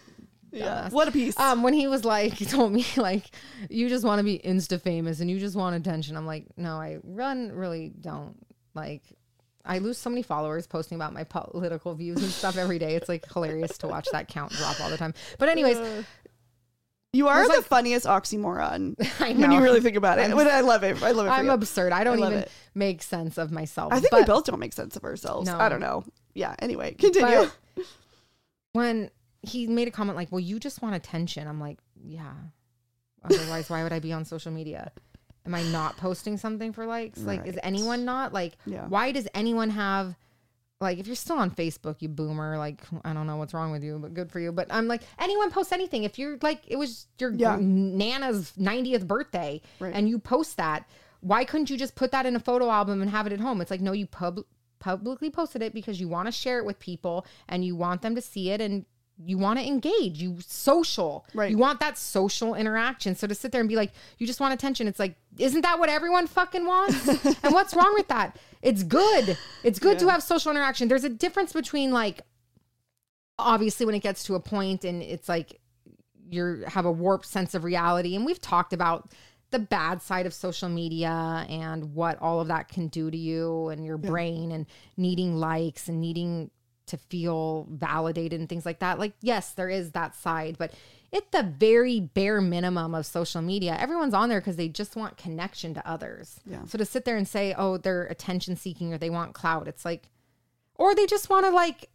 [0.58, 0.92] Yeah, dumbass.
[0.92, 1.38] what a piece.
[1.40, 3.26] Um, when he was like, he told me like,
[3.70, 6.16] you just want to be insta famous and you just want attention.
[6.18, 8.36] I'm like, no, I run really don't
[8.74, 9.04] like.
[9.66, 12.96] I lose so many followers posting about my political views and stuff every day.
[12.96, 15.14] It's like hilarious to watch that count drop all the time.
[15.40, 16.06] But anyways,
[17.12, 20.34] you are the like- funniest oxymoron I when you really think about it.
[20.36, 21.02] When I love it.
[21.04, 21.30] I love it.
[21.30, 21.52] For I'm you.
[21.52, 21.92] absurd.
[21.92, 22.52] I don't I even it.
[22.76, 23.92] make sense of myself.
[23.92, 25.48] I think we But both don't make sense of ourselves.
[25.50, 25.58] No.
[25.60, 26.06] I don't know.
[26.34, 26.56] Yeah.
[26.60, 27.50] Anyway, continue.
[27.76, 27.86] But
[28.74, 29.10] when
[29.48, 32.34] he made a comment like, "Well, you just want attention," I'm like, "Yeah."
[33.24, 34.92] Otherwise, why would I be on social media?
[35.46, 37.20] Am I not posting something for likes?
[37.22, 38.58] Like, is anyone not like?
[38.66, 38.86] Yeah.
[38.88, 40.16] Why does anyone have
[40.80, 43.84] like if you're still on Facebook, you boomer, like I don't know what's wrong with
[43.84, 44.52] you, but good for you.
[44.52, 46.04] But I'm like anyone post anything.
[46.04, 47.58] If you're like it was your Yeah.
[47.60, 49.94] nana's 90th birthday Right.
[49.96, 50.88] and you post that,
[51.22, 53.60] why couldn't you just put that in a photo album and have it at home?
[53.62, 54.42] It's like no, you pub
[54.80, 58.14] publicly posted it because you want to share it with people and you want them
[58.14, 58.86] to see it and
[59.24, 60.22] you want to engage.
[60.22, 61.26] You social.
[61.34, 61.50] Right.
[61.50, 63.16] You want that social interaction.
[63.16, 65.80] So to sit there and be like, you just want attention, it's like, isn't that
[65.80, 67.08] what everyone fucking wants?
[67.44, 68.38] and what's wrong with that?
[68.62, 69.38] It's good.
[69.64, 70.88] It's good to have social interaction.
[70.88, 72.22] There's a difference between like
[73.40, 75.60] obviously when it gets to a point and it's like
[76.30, 79.12] you have a warped sense of reality and we've talked about
[79.52, 83.70] the bad side of social media and what all of that can do to you
[83.70, 84.66] and your brain and
[84.98, 86.52] needing likes and needing
[86.88, 89.00] to feel validated and things like that.
[89.00, 90.72] Like yes there is that side but
[91.14, 95.18] at the very bare minimum of social media everyone's on there because they just want
[95.18, 96.40] connection to others.
[96.46, 96.66] Yeah.
[96.66, 99.86] so to sit there and say oh they're attention seeking or they want clout it's
[99.86, 100.10] like
[100.76, 101.90] or they just want to like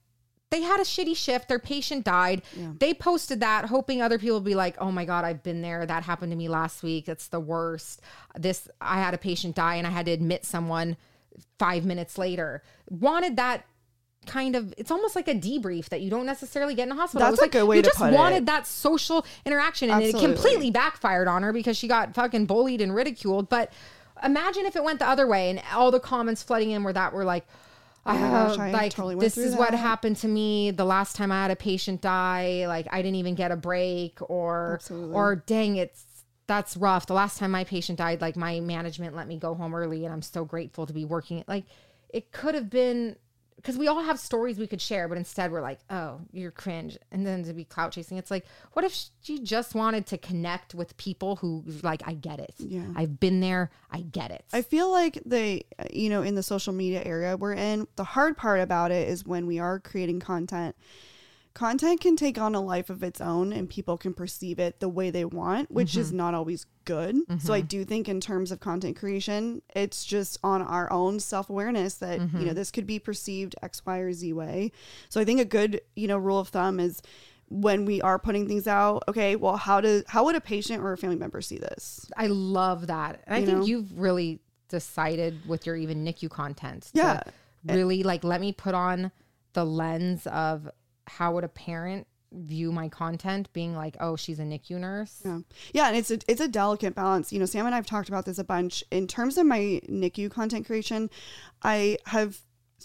[0.50, 2.42] they had a shitty shift their patient died.
[2.78, 5.86] They posted that hoping other people would be like oh my god i've been there.
[5.86, 7.06] That happened to me last week.
[7.06, 8.02] That's the worst.
[8.38, 10.96] This i had a patient die and i had to admit someone
[11.58, 12.62] five minutes later.
[12.90, 13.64] Wanted that
[14.26, 17.20] kind of it's almost like a debrief that you don't necessarily get in a hospital.
[17.26, 18.16] That's It was a like good way you to just put it.
[18.16, 20.30] wanted that social interaction and Absolutely.
[20.30, 23.48] it completely backfired on her because she got fucking bullied and ridiculed.
[23.48, 23.72] But
[24.24, 27.12] imagine if it went the other way and all the comments flooding in were that
[27.12, 27.46] were like
[28.04, 31.30] my "Ah, gosh, I like totally this is what happened to me the last time
[31.30, 32.64] I had a patient die.
[32.66, 35.14] Like I didn't even get a break, or Absolutely.
[35.14, 36.04] or dang, it's
[36.48, 37.06] that's rough.
[37.06, 40.12] The last time my patient died, like my management let me go home early, and
[40.12, 41.44] I'm so grateful to be working.
[41.46, 41.64] Like
[42.08, 43.14] it could have been
[43.62, 46.98] because we all have stories we could share, but instead we're like, oh, you're cringe,
[47.12, 48.18] and then to be clout chasing.
[48.18, 52.40] It's like, what if she just wanted to connect with people who like, I get
[52.40, 52.54] it.
[52.58, 52.82] Yeah.
[52.96, 53.70] I've been there.
[53.90, 54.44] I get it.
[54.52, 58.36] I feel like they, you know, in the social media area we're in, the hard
[58.36, 60.74] part about it is when we are creating content,
[61.54, 64.88] content can take on a life of its own and people can perceive it the
[64.88, 66.16] way they want, which is mm-hmm.
[66.18, 67.16] not always good.
[67.38, 67.66] So I mm-hmm.
[67.66, 72.26] do think in terms of content creation, it's just on our own self-awareness that, you
[72.26, 72.54] know, mm-hmm.
[72.54, 74.72] this could be perceived X, Y, or Z way.
[75.08, 77.02] So I think a good, you know, rule of thumb is
[77.48, 80.92] when we are putting things out, okay, well, how does how would a patient or
[80.92, 82.10] a family member see this?
[82.16, 83.22] I love that.
[83.26, 83.64] And I You think know?
[83.66, 86.84] you've really decided with your even NICU content.
[86.94, 87.22] to Yeah.
[87.64, 89.12] really like let me put on
[89.52, 90.70] the lens of
[91.06, 95.20] how would a parent view my content being like, oh, she's a NICU nurse.
[95.24, 95.40] Yeah.
[95.72, 97.32] Yeah, and it's a it's a delicate balance.
[97.32, 98.82] You know, Sam and I've talked about this a bunch.
[98.90, 101.10] In terms of my NICU content creation,
[101.62, 102.38] I have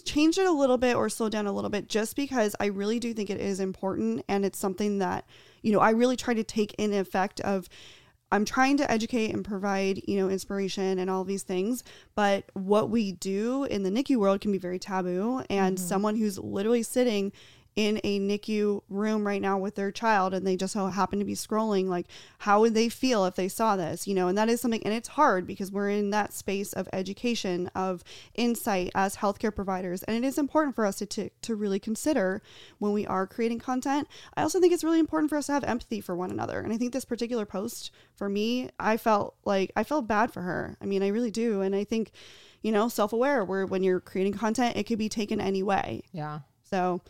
[0.04, 2.98] changed it a little bit or slowed down a little bit just because I really
[2.98, 5.24] do think it is important and it's something that,
[5.62, 7.68] you know, I really try to take in effect of
[8.30, 11.82] I'm trying to educate and provide, you know, inspiration and all these things,
[12.14, 15.86] but what we do in the NICU world can be very taboo and mm-hmm.
[15.86, 17.32] someone who's literally sitting
[17.78, 21.24] in a NICU room right now with their child and they just so happen to
[21.24, 22.06] be scrolling, like,
[22.38, 24.04] how would they feel if they saw this?
[24.04, 26.88] You know, and that is something, and it's hard because we're in that space of
[26.92, 28.02] education, of
[28.34, 30.02] insight as healthcare providers.
[30.02, 32.42] And it is important for us to, to, to really consider
[32.80, 34.08] when we are creating content.
[34.36, 36.58] I also think it's really important for us to have empathy for one another.
[36.58, 40.42] And I think this particular post for me, I felt like I felt bad for
[40.42, 40.76] her.
[40.82, 41.60] I mean, I really do.
[41.60, 42.10] And I think,
[42.60, 46.02] you know, self aware where when you're creating content, it could be taken any way.
[46.10, 46.40] Yeah.
[46.68, 47.00] So,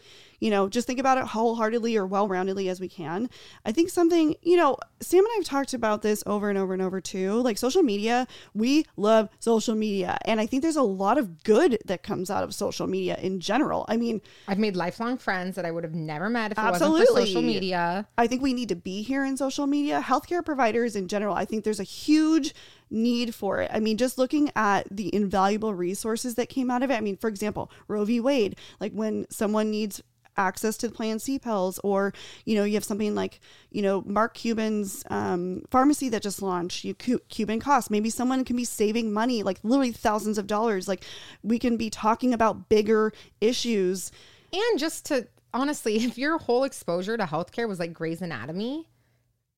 [0.41, 3.29] you know, just think about it wholeheartedly or well roundedly as we can.
[3.65, 6.73] I think something, you know, Sam and I have talked about this over and over
[6.73, 7.41] and over too.
[7.43, 10.19] Like social media, we love social media.
[10.25, 13.41] And I think there's a lot of good that comes out of social media in
[13.41, 13.85] general.
[13.89, 16.99] I mean, I've made lifelong friends that I would have never met if it wasn't
[16.99, 18.07] for social media.
[18.17, 20.03] I think we need to be here in social media.
[20.05, 22.55] Healthcare providers in general, I think there's a huge
[22.91, 23.71] need for it.
[23.73, 26.95] I mean, just looking at the invaluable resources that came out of it.
[26.95, 28.21] I mean, for example, Roe v.
[28.21, 30.03] Wade, like when someone needs
[30.39, 32.15] access to the Plan C pills, or
[32.45, 36.85] you know, you have something like you know Mark Cuban's um, pharmacy that just launched,
[36.85, 37.91] you Cu- Cuban cost.
[37.91, 40.89] Maybe someone can be saving money, like literally thousands of dollars.
[40.89, 41.05] Like
[41.43, 44.11] we can be talking about bigger issues.
[44.53, 48.89] And just to honestly, if your whole exposure to healthcare was like Grey's Anatomy,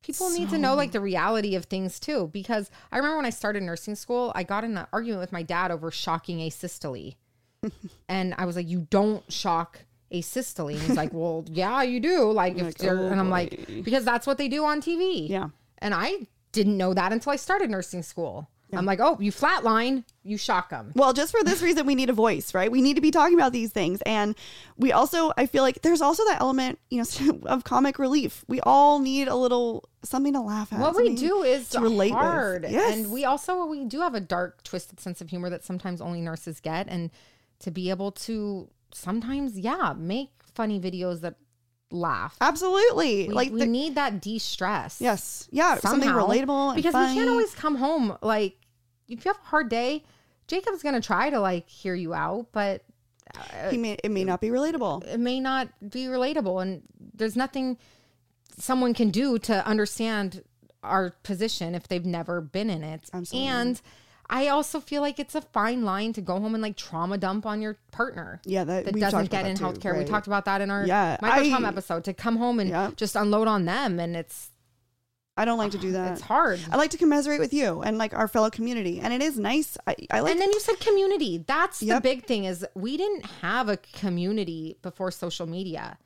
[0.02, 2.30] people need to know like the reality of things too.
[2.32, 5.42] Because I remember when I started nursing school, I got in an argument with my
[5.42, 7.14] dad over shocking asystole.
[8.08, 9.80] and I was like, you don't shock
[10.12, 10.72] asystole.
[10.72, 12.30] And he's like, well, yeah, you do.
[12.30, 15.28] Like, if like, they're, oh, and I'm like, because that's what they do on TV.
[15.28, 15.48] Yeah.
[15.78, 18.48] And I didn't know that until I started nursing school.
[18.72, 20.92] I'm like, oh, you flatline, you shock them.
[20.94, 22.70] Well, just for this reason, we need a voice, right?
[22.70, 24.00] We need to be talking about these things.
[24.02, 24.36] And
[24.76, 28.44] we also, I feel like there's also that element, you know, of comic relief.
[28.48, 30.80] We all need a little something to laugh at.
[30.80, 32.20] what we do is to relate with.
[32.20, 32.94] hard Yes.
[32.94, 36.22] and we also we do have a dark twisted sense of humor that sometimes only
[36.22, 37.10] nurses get and
[37.58, 41.36] to be able to sometimes, yeah, make funny videos that
[41.90, 42.36] laugh.
[42.40, 43.28] Absolutely.
[43.28, 45.00] We, like we the, need that de-stress.
[45.00, 48.56] yes, yeah, something relatable and because we can't always come home like
[49.08, 50.04] if you have a hard day
[50.46, 52.82] jacob's gonna try to like hear you out but
[53.36, 55.04] uh, He may, it may not be relatable.
[55.04, 56.82] it may not be relatable and
[57.14, 57.76] there's nothing
[58.56, 60.44] someone can do to understand
[60.84, 63.48] our position if they've never been in it Absolutely.
[63.48, 63.80] and
[64.30, 67.44] i also feel like it's a fine line to go home and like trauma dump
[67.44, 69.98] on your partner Yeah, that, that doesn't get in too, healthcare.
[69.98, 72.70] We talked about that in our Yeah, micro I- trauma episode to come home and
[72.70, 72.90] Yeah.
[72.96, 73.98] just unload on them.
[74.00, 74.50] And it's
[75.36, 76.12] I don't like to do ah, that.
[76.12, 76.60] it's hard.
[76.70, 79.78] I like to commiserate with you and like our fellow community, and it is nice.
[79.86, 80.32] I, I like.
[80.32, 81.38] and then you said community.
[81.46, 85.98] That's the big thing is we didn't have a community before social media.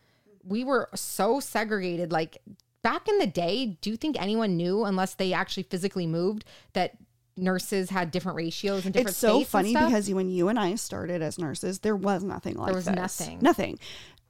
[0.44, 2.12] We were so segregated.
[2.12, 2.42] Like
[2.82, 6.44] back in the day, do you think anyone knew unless they actually physically moved
[6.74, 6.92] that
[7.36, 11.22] nurses had different ratios and different it's so funny because when you and I started
[11.22, 12.94] as nurses, there was nothing like there was this.
[12.94, 13.38] nothing.
[13.40, 13.78] Nothing.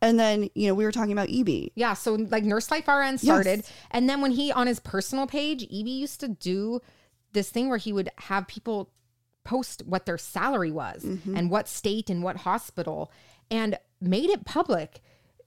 [0.01, 1.71] And then you know we were talking about EB.
[1.75, 5.63] Yeah, so like Nurse Life RN started, and then when he on his personal page,
[5.65, 6.81] EB used to do
[7.33, 8.91] this thing where he would have people
[9.45, 11.37] post what their salary was Mm-hmm.
[11.37, 13.11] and what state and what hospital,
[13.51, 15.01] and made it public.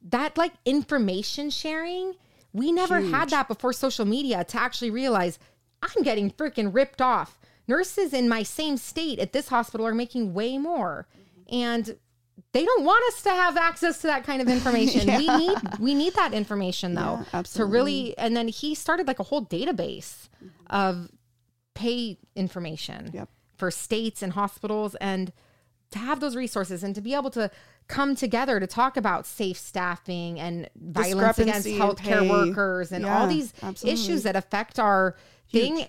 [0.10, 2.14] That like information sharing,
[2.54, 5.38] we never had that before social media to actually realize
[5.82, 7.37] I'm getting freaking ripped off.
[7.68, 11.08] Nurses in my same state at this hospital are making way more,
[11.52, 11.98] and
[12.54, 15.08] they don't want us to have access to that kind of information.
[15.18, 18.18] We need we need that information though Yeah, to really.
[18.18, 20.30] And then he started like a whole database
[20.70, 21.10] of
[21.74, 23.30] pay information Yep.
[23.58, 25.34] for states and hospitals, and
[25.92, 27.50] to have those resources and to be able to
[27.88, 32.30] come together to talk about safe staffing and violence against healthcare pay.
[32.30, 33.92] workers and all these absolutely.
[34.02, 35.16] issues that affect our
[35.52, 35.86] thing.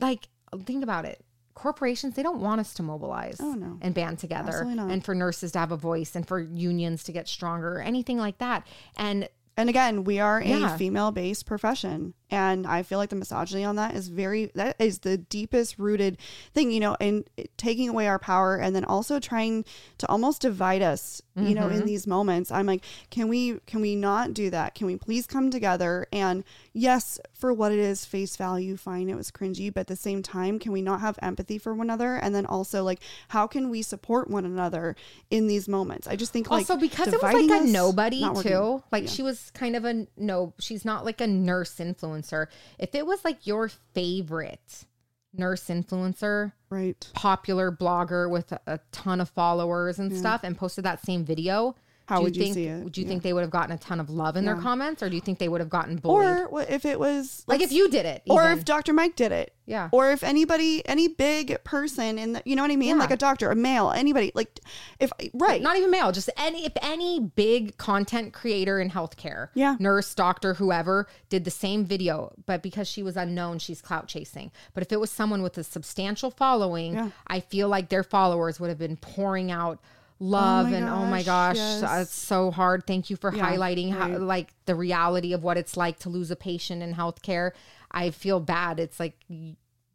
[0.00, 0.28] Like,
[0.64, 1.24] think about it.
[1.54, 3.78] Corporations, they don't want us to mobilize Oh, no.
[3.82, 7.28] and band together and for nurses to have a voice and for unions to get
[7.28, 8.66] stronger or anything like that.
[8.96, 10.76] And And again, we are a Yeah.
[10.78, 12.14] female based profession.
[12.30, 16.18] And I feel like the misogyny on that is very, that is the deepest rooted
[16.54, 19.64] thing, you know, and taking away our power and then also trying
[19.98, 21.80] to almost divide us, you know, Mm-hmm.
[21.80, 22.50] in these moments.
[22.50, 24.74] I'm like, can we, can we not do that?
[24.74, 26.06] Can we please come together?
[26.12, 29.72] And yes, for what it is, face value, fine, it was cringy.
[29.72, 32.16] But at the same time, can we not have empathy for one another?
[32.16, 34.96] And then also, like, how can we support one another
[35.30, 36.06] in these moments?
[36.06, 38.82] I just think, like, also because it was like a nobody too.
[38.92, 39.10] Like Yeah.
[39.10, 41.78] she was kind of a no, she's not like a nurse
[42.22, 42.46] influencer.
[42.78, 44.84] If it was like your favorite
[45.32, 47.08] nurse influencer, Right.
[47.14, 51.74] popular blogger with a, a ton of followers and stuff and posted that same video,
[52.10, 52.82] How do would you think, see it?
[52.84, 53.08] Would you Yeah.
[53.08, 55.20] think they would have gotten a ton of love in their comments or do you
[55.20, 56.26] think they would have gotten bullied?
[56.26, 58.22] Or what if it was like if you did it.
[58.28, 58.92] or if Dr.
[58.92, 59.54] Mike did it.
[59.66, 59.88] Yeah.
[59.92, 62.96] Or if anybody, any big person in the, you know what I mean?
[62.96, 63.02] Yeah.
[63.02, 64.58] Like a doctor, a male, anybody, like
[64.98, 65.62] if, right.
[65.62, 69.76] not even male, just any if any big content creator in healthcare, Yeah.
[69.78, 74.50] nurse, doctor, whoever did the same video, but because she was unknown, she's clout chasing.
[74.74, 77.10] But if it was someone with a substantial following, Yeah.
[77.28, 79.78] I feel like their followers would have been pouring out
[80.20, 81.82] love my and oh my gosh, gosh, yes.
[81.82, 82.86] Uh, it's so hard.
[82.86, 86.30] Thank you for Yeah, highlighting how, like the reality of what it's like to lose
[86.30, 87.50] a patient in healthcare.
[87.90, 88.78] I feel bad.
[88.78, 89.18] It's like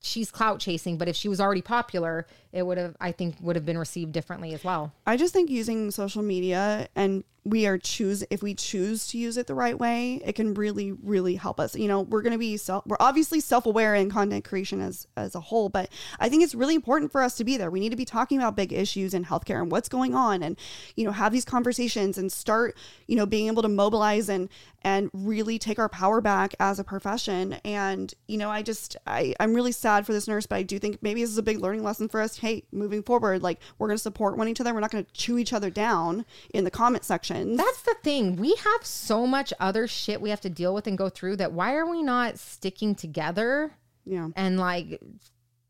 [0.01, 3.55] she's clout chasing, but if she was already popular, it would have I think would
[3.55, 4.93] have been received differently as well.
[5.05, 9.38] I just think using social media and we are choose if we choose to use
[9.38, 11.76] it the right way, it can really, really help us.
[11.76, 15.08] You know, we're going to be self, we're obviously self aware in content creation as
[15.16, 15.89] as a whole, but
[16.20, 17.70] I think it's really important for us to be there.
[17.70, 20.58] We need to be talking about big issues in healthcare and what's going on, and
[20.96, 22.76] you know, have these conversations and start,
[23.06, 24.50] you know, being able to mobilize and
[24.82, 27.54] and really take our power back as a profession.
[27.66, 30.80] And you know, I just I I'm really sad for this nurse, but I do
[30.80, 32.38] think maybe this is a big learning lesson for us.
[32.38, 34.74] Hey, moving forward, like we're going to support one each other.
[34.74, 37.06] We're not going to chew each other down in the comment
[37.44, 38.36] That's the thing.
[38.36, 41.52] We have so much other shit we have to deal with and go through that
[41.52, 43.72] why are we not sticking together
[44.06, 44.30] yeah.
[44.36, 45.02] and like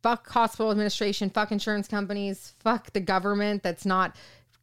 [0.03, 4.15] fuck hospital administration, fuck insurance companies, fuck the government that's not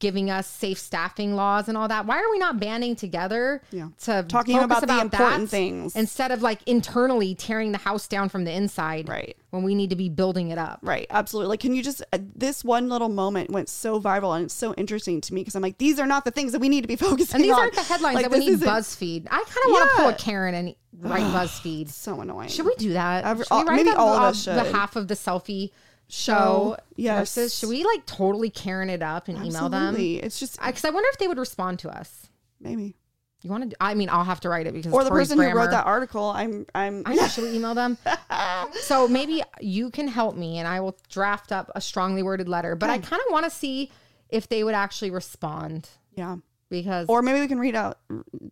[0.02, 2.06] giving us safe staffing laws and all that.
[2.06, 3.88] Why are we not banding together Yeah.
[4.00, 5.94] to Talking focus about the important that things.
[5.94, 9.36] instead of like internally tearing the house down from the inside Right.
[9.50, 10.80] when we need to be building it up.
[10.82, 11.50] Right, absolutely.
[11.50, 14.74] Like, can you just, uh, this one little moment went so viral and it's so
[14.74, 16.88] interesting to me because I'm like, these are not the things that we need to
[16.88, 17.40] be focusing on.
[17.40, 17.60] And these on.
[17.60, 19.26] aren't the headlines Like, that we need isn't- BuzzFeed.
[19.30, 21.90] I kind of want to pull a Karen and write BuzzFeed.
[21.90, 22.48] So annoying.
[22.48, 23.24] Should we do that?
[23.24, 25.70] Every- Should we write maybe the, all of uh, us The half of the Cellfie
[26.12, 26.76] show.
[26.96, 27.36] Yes.
[27.36, 27.58] Nurses.
[27.58, 29.96] Should we like totally Karen it up and email them?
[29.96, 32.28] It's just, Because I, wonder if they would respond to us.
[32.60, 32.94] maybe.
[33.44, 33.76] You want to?
[33.80, 36.26] I mean, I'll have to write it because Or the person who wrote that article,
[36.30, 37.26] I'm, I'm, I know.
[37.28, 37.98] Should we email them?
[38.82, 42.76] so maybe you can help me, and I will draft up a strongly worded letter.
[42.76, 43.90] But I kind of want to see
[44.28, 46.36] if they would actually respond Yeah.
[46.70, 47.98] because Or maybe we can read out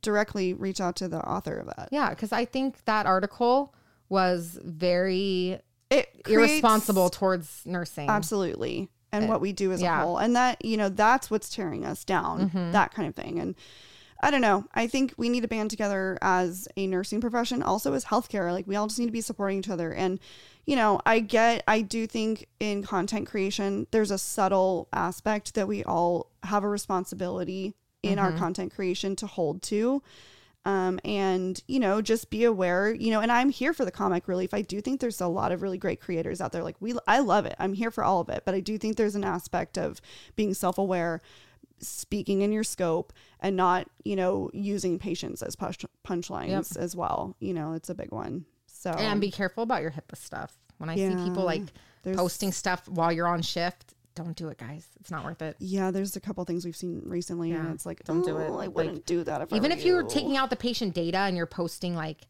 [0.03, 1.91] directly reach out to the author of that.
[1.93, 3.73] yeah, because I think that article
[4.09, 8.09] was very It creates- irresponsible towards nursing.
[8.09, 8.89] Absolutely.
[9.13, 10.01] And what we do as yeah.
[10.01, 10.19] a whole.
[10.19, 12.71] And that, you know, that's what's tearing us down, mm-hmm.
[12.71, 13.41] that kind of thing.
[13.41, 13.57] And
[14.23, 14.67] I don't know.
[14.73, 18.53] I think we need to band together as a nursing profession, also as healthcare.
[18.53, 19.93] Like we all just need to be supporting each other.
[19.93, 20.21] And,
[20.65, 25.67] you know, I get, I do think in content creation, there's a subtle aspect that
[25.67, 27.75] we all have a responsibility
[28.05, 28.39] in our mm-hmm.
[28.39, 30.03] content creation to hold to.
[30.67, 34.29] Um, and you know, just be aware, you know, and I'm here for the comic
[34.29, 34.53] relief.
[34.53, 36.63] I do think there's a lot of really great creators out there.
[36.63, 37.55] Like we, I love it.
[37.59, 40.03] I'm here for all of it, but I do think there's an aspect of
[40.37, 41.23] being self-aware,
[41.79, 47.37] speaking in your scope, and not, you know, using patients as punch, punchlines as well.
[47.41, 48.45] You know, it's a big one.
[48.67, 50.59] So and be careful about your HIPAA stuff.
[50.77, 51.63] When I see people like
[52.05, 54.87] posting stuff while you're on shift, don't do it, guys.
[55.01, 55.57] It's not worth it.
[55.61, 58.41] yeah, there's a couple things we've seen recently, and Yeah, it's like, don't do "Oh,
[58.41, 60.57] it." I Like, wouldn't do that if Even were if you're you." taking out the
[60.57, 62.27] patient data and you're posting like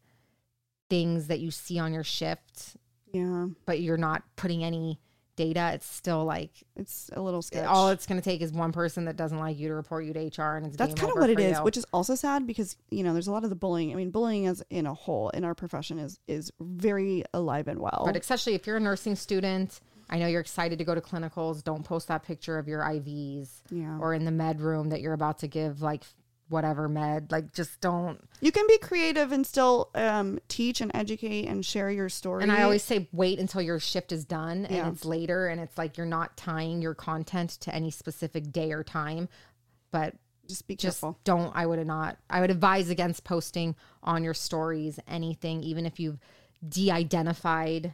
[0.89, 2.75] things that you see on your shift,
[3.13, 4.99] yeah, but you're not putting any
[5.37, 7.65] data, it's still like it's a little sketch.
[7.65, 10.13] all it's going to take is one person that doesn't like you to report you
[10.13, 11.63] to HR, and it's That's kind of what it for is, you.
[11.63, 13.91] which is also sad because you know there's a lot of the bullying.
[13.91, 17.79] I mean, bullying as in a whole in our profession is is very alive and
[17.79, 18.03] well.
[18.05, 19.79] But especially if you're a nursing student,
[20.11, 21.63] I know you're excited to go to clinicals.
[21.63, 23.97] Don't post that picture of your IVs Yeah.
[23.99, 26.03] or in the med room that you're about to give like
[26.49, 27.31] whatever med.
[27.31, 28.19] Like just don't.
[28.41, 32.43] you can be creative and still um, teach and educate and share your story.
[32.43, 34.89] And I always say wait until your shift is done and Yeah.
[34.89, 38.83] it's later and it's like you're not tying your content to any specific day or
[38.83, 39.29] time.
[39.91, 40.15] But
[40.49, 41.17] just be just careful.
[41.23, 46.01] don't I would not I would advise against posting on your stories anything, even if
[46.01, 46.19] you've
[46.67, 47.93] de-identified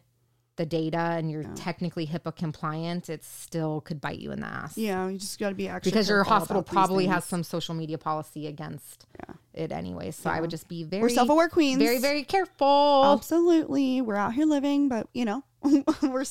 [0.57, 4.77] the data and you're technically HIPAA compliant, it still could bite you in the ass.
[4.77, 7.97] Yeah, you just got to be extra because your hospital probably has some social media
[7.97, 9.05] policy agast
[9.53, 10.11] it anyway.
[10.11, 11.79] So I would just be very self-aware queens.
[11.79, 13.03] very very careful.
[13.05, 15.43] Absolutely, we're out here living, but you know,
[16.01, 16.25] we're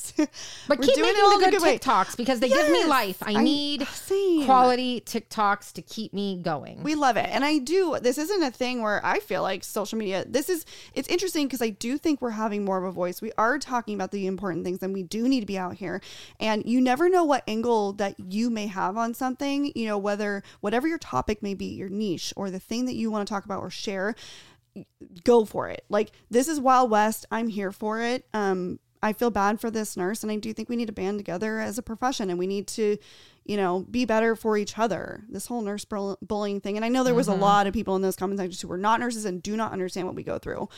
[0.68, 1.78] but we're keep doing making it all the good way.
[1.78, 3.22] TikToks because they give me life.
[3.22, 4.44] I, I- need same.
[4.44, 6.82] quality TikToks to keep me going.
[6.82, 7.28] We love it.
[7.30, 7.98] And I do.
[8.00, 10.64] This isn't a thing where I feel like social media, this is,
[10.94, 13.22] it's interesting because I do think we're having more of a voice.
[13.22, 16.00] We are talking about the important things and we do need to be out here.
[16.40, 20.42] And you never know what angle that you may have on something, you know, whether,
[20.60, 23.44] whatever your topic may be, your niche or the thing that you want to talk
[23.44, 24.14] about or share,
[25.24, 25.84] go for it.
[25.88, 27.26] Like, this is Wild West.
[27.30, 28.26] I'm here for it.
[28.34, 31.18] Um, I feel bad for this nurse, and I do think we need to band
[31.18, 32.96] together as a profession, and we need to,
[33.44, 35.22] you know, be better for each other.
[35.28, 37.94] This whole nurse bull- bullying thing, and I know there was a lot of people
[37.96, 40.38] in those comment sections who were not nurses and do not understand what we go
[40.38, 40.68] through.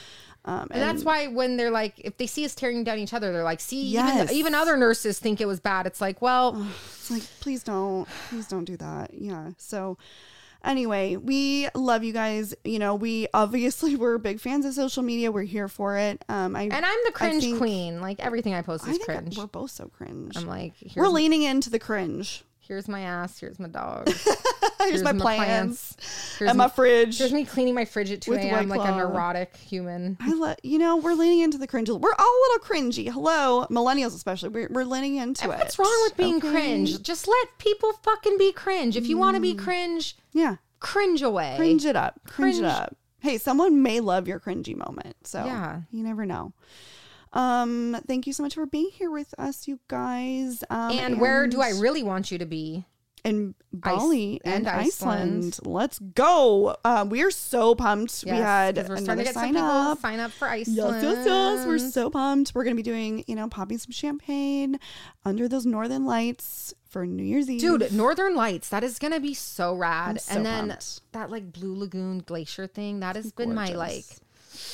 [0.45, 3.33] Um, and that's why when they're like, if they see us tearing down each other,
[3.33, 4.25] they're like, see, Yes.
[4.25, 5.87] even, even other nurses think it was bad.
[5.87, 9.13] It's like, well, It's like, please don't, please don't do that.
[9.15, 9.51] Yeah.
[9.59, 9.99] So,
[10.65, 12.55] anyway, we love you guys.
[12.65, 15.31] You know, we obviously we're big fans of social media.
[15.33, 16.25] We're here for it.
[16.29, 18.01] Um, I and I'm the cringe think- queen.
[18.01, 19.39] Like everything I post I is think cringe.
[19.39, 20.37] we're both so cringe.
[20.37, 22.45] I'm like, we're leaning into the cringe.
[22.69, 24.09] Here's my ass, here's my dog,
[24.81, 25.97] Here's, my plants.
[26.39, 27.19] here's and my me- fridge.
[27.19, 28.69] Here's me cleaning my fridge at 2 With a.m.
[28.69, 30.17] Like a neurotic human.
[30.21, 31.91] I let you know we're leaning into the cringe.
[31.91, 33.11] We're all a little cringy.
[33.11, 34.51] Hello, millennials especially.
[34.51, 35.59] We're, we're leaning into it.
[35.59, 36.51] What's wrong with being Okay?
[36.51, 37.03] cringe?
[37.03, 38.97] Just let people fucking be cringe.
[38.97, 39.59] If you want to be mm.
[39.59, 41.55] cringe, Yeah, cringe away.
[41.57, 42.21] cringe it up.
[42.27, 42.97] Cringe, it up.
[43.21, 45.17] Hey, someone may love your cringy moment.
[45.25, 45.81] So Yeah.
[45.91, 46.53] you never know.
[47.33, 50.65] Um, thank you so much for being here with us, you guys.
[50.71, 52.87] Um, and where do I really want you to be?
[53.25, 55.45] in Bali and and Iceland.
[55.55, 55.59] Iceland.
[55.65, 56.77] Let's go.
[56.85, 58.25] Um, we are so pumped.
[58.25, 59.99] we had we're another starting to get some sign up.
[59.99, 61.03] sign up for Yes, Iceland.
[61.03, 61.67] yes, yes.
[61.67, 62.53] We're so pumped.
[62.55, 64.79] We're going to be doing, you know, popping some champagne
[65.25, 67.61] under those northern lights for New Year's Eve.
[67.61, 70.21] Dude, Northern Lights, that is gonna be so rad.
[70.23, 71.01] So and then pumped.
[71.13, 74.07] that like Blue Lagoon glacier thing, that has been my like.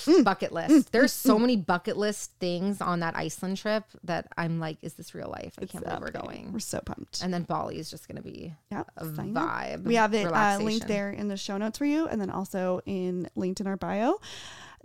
[0.07, 0.25] Mm.
[0.25, 0.93] bucket list.
[0.93, 5.15] There's so many bucket list things on that Iceland trip that I'm like, is this
[5.15, 5.55] real life?
[5.61, 6.53] I can't believe we're going.
[6.53, 7.23] We're so pumped.
[7.23, 9.07] And then Bali is just gonna be Yeah, a up.
[9.15, 9.85] vibe.
[9.85, 12.81] We have it uh, linked there in the show notes for you, and then also
[12.87, 14.21] in linked in our bio.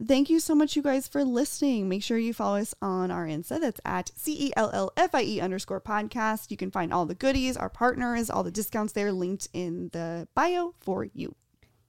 [0.08, 1.90] Thank you so much, you guys, for listening.
[1.90, 3.60] Make sure you follow us on our Insta.
[3.60, 6.52] That's at C E L L F I E underscore podcast.
[6.52, 10.30] You can find all the goodies, our partners, all the discounts there linked in the
[10.36, 11.36] bio for you.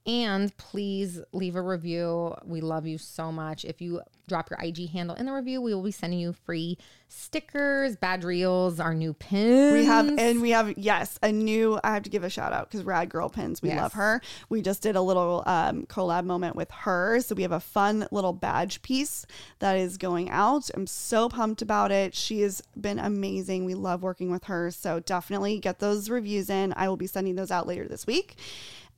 [0.07, 2.33] And please leave a review.
[2.43, 3.63] We love you so much.
[3.63, 6.77] If you drop your IG handle in the review, we will be sending you free
[7.07, 9.71] stickers, badge reels, our new pins.
[9.73, 12.69] We have, and we have, yes, a new, I have to give a shout out
[12.71, 13.79] because Rad Girl Pins, we Yes.
[13.79, 14.21] love her.
[14.49, 17.19] We just did a little um, collab moment with her.
[17.21, 19.27] So we have a fun little badge piece
[19.59, 20.69] that is going out.
[20.73, 22.15] I'm so pumped about it.
[22.15, 23.65] She has been amazing.
[23.65, 24.71] We love working with her.
[24.71, 26.73] So definitely get those reviews in.
[26.75, 28.35] I will be sending those out later this week.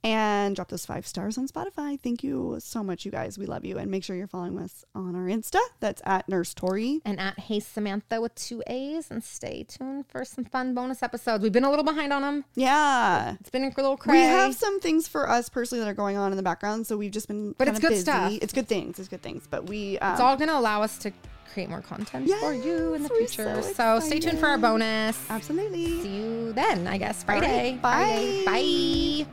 [0.04, 1.98] And drop those five stars on Spotify.
[1.98, 3.38] Thank you so much, you guys.
[3.38, 3.78] We love you.
[3.78, 5.58] And make sure you're following us on our Insta.
[5.80, 7.00] That's at Nurse Tori.
[7.06, 9.10] and at Hey Samantha with two A's.
[9.10, 11.42] And stay tuned for some fun bonus episodes.
[11.42, 12.44] We've been a little behind on them.
[12.54, 13.36] Yeah.
[13.40, 14.18] It's been a little crazy.
[14.18, 16.98] We have some things for us personally that are going on in the background, so
[16.98, 17.52] we've just been.
[17.56, 18.02] But it's good busy.
[18.02, 18.32] stuff.
[18.42, 18.98] It's good things.
[18.98, 19.46] It's good things.
[19.48, 19.98] But we.
[20.00, 21.12] Um, It's all going to allow us to
[21.54, 23.62] create more content for you in the future.
[23.62, 25.18] so So, stay tuned for our bonus.
[25.30, 26.02] absolutely.
[26.02, 27.72] See you then, I guess, Friday.
[27.72, 28.42] right, bye.
[28.44, 29.24] Friday.
[29.24, 29.30] Bye.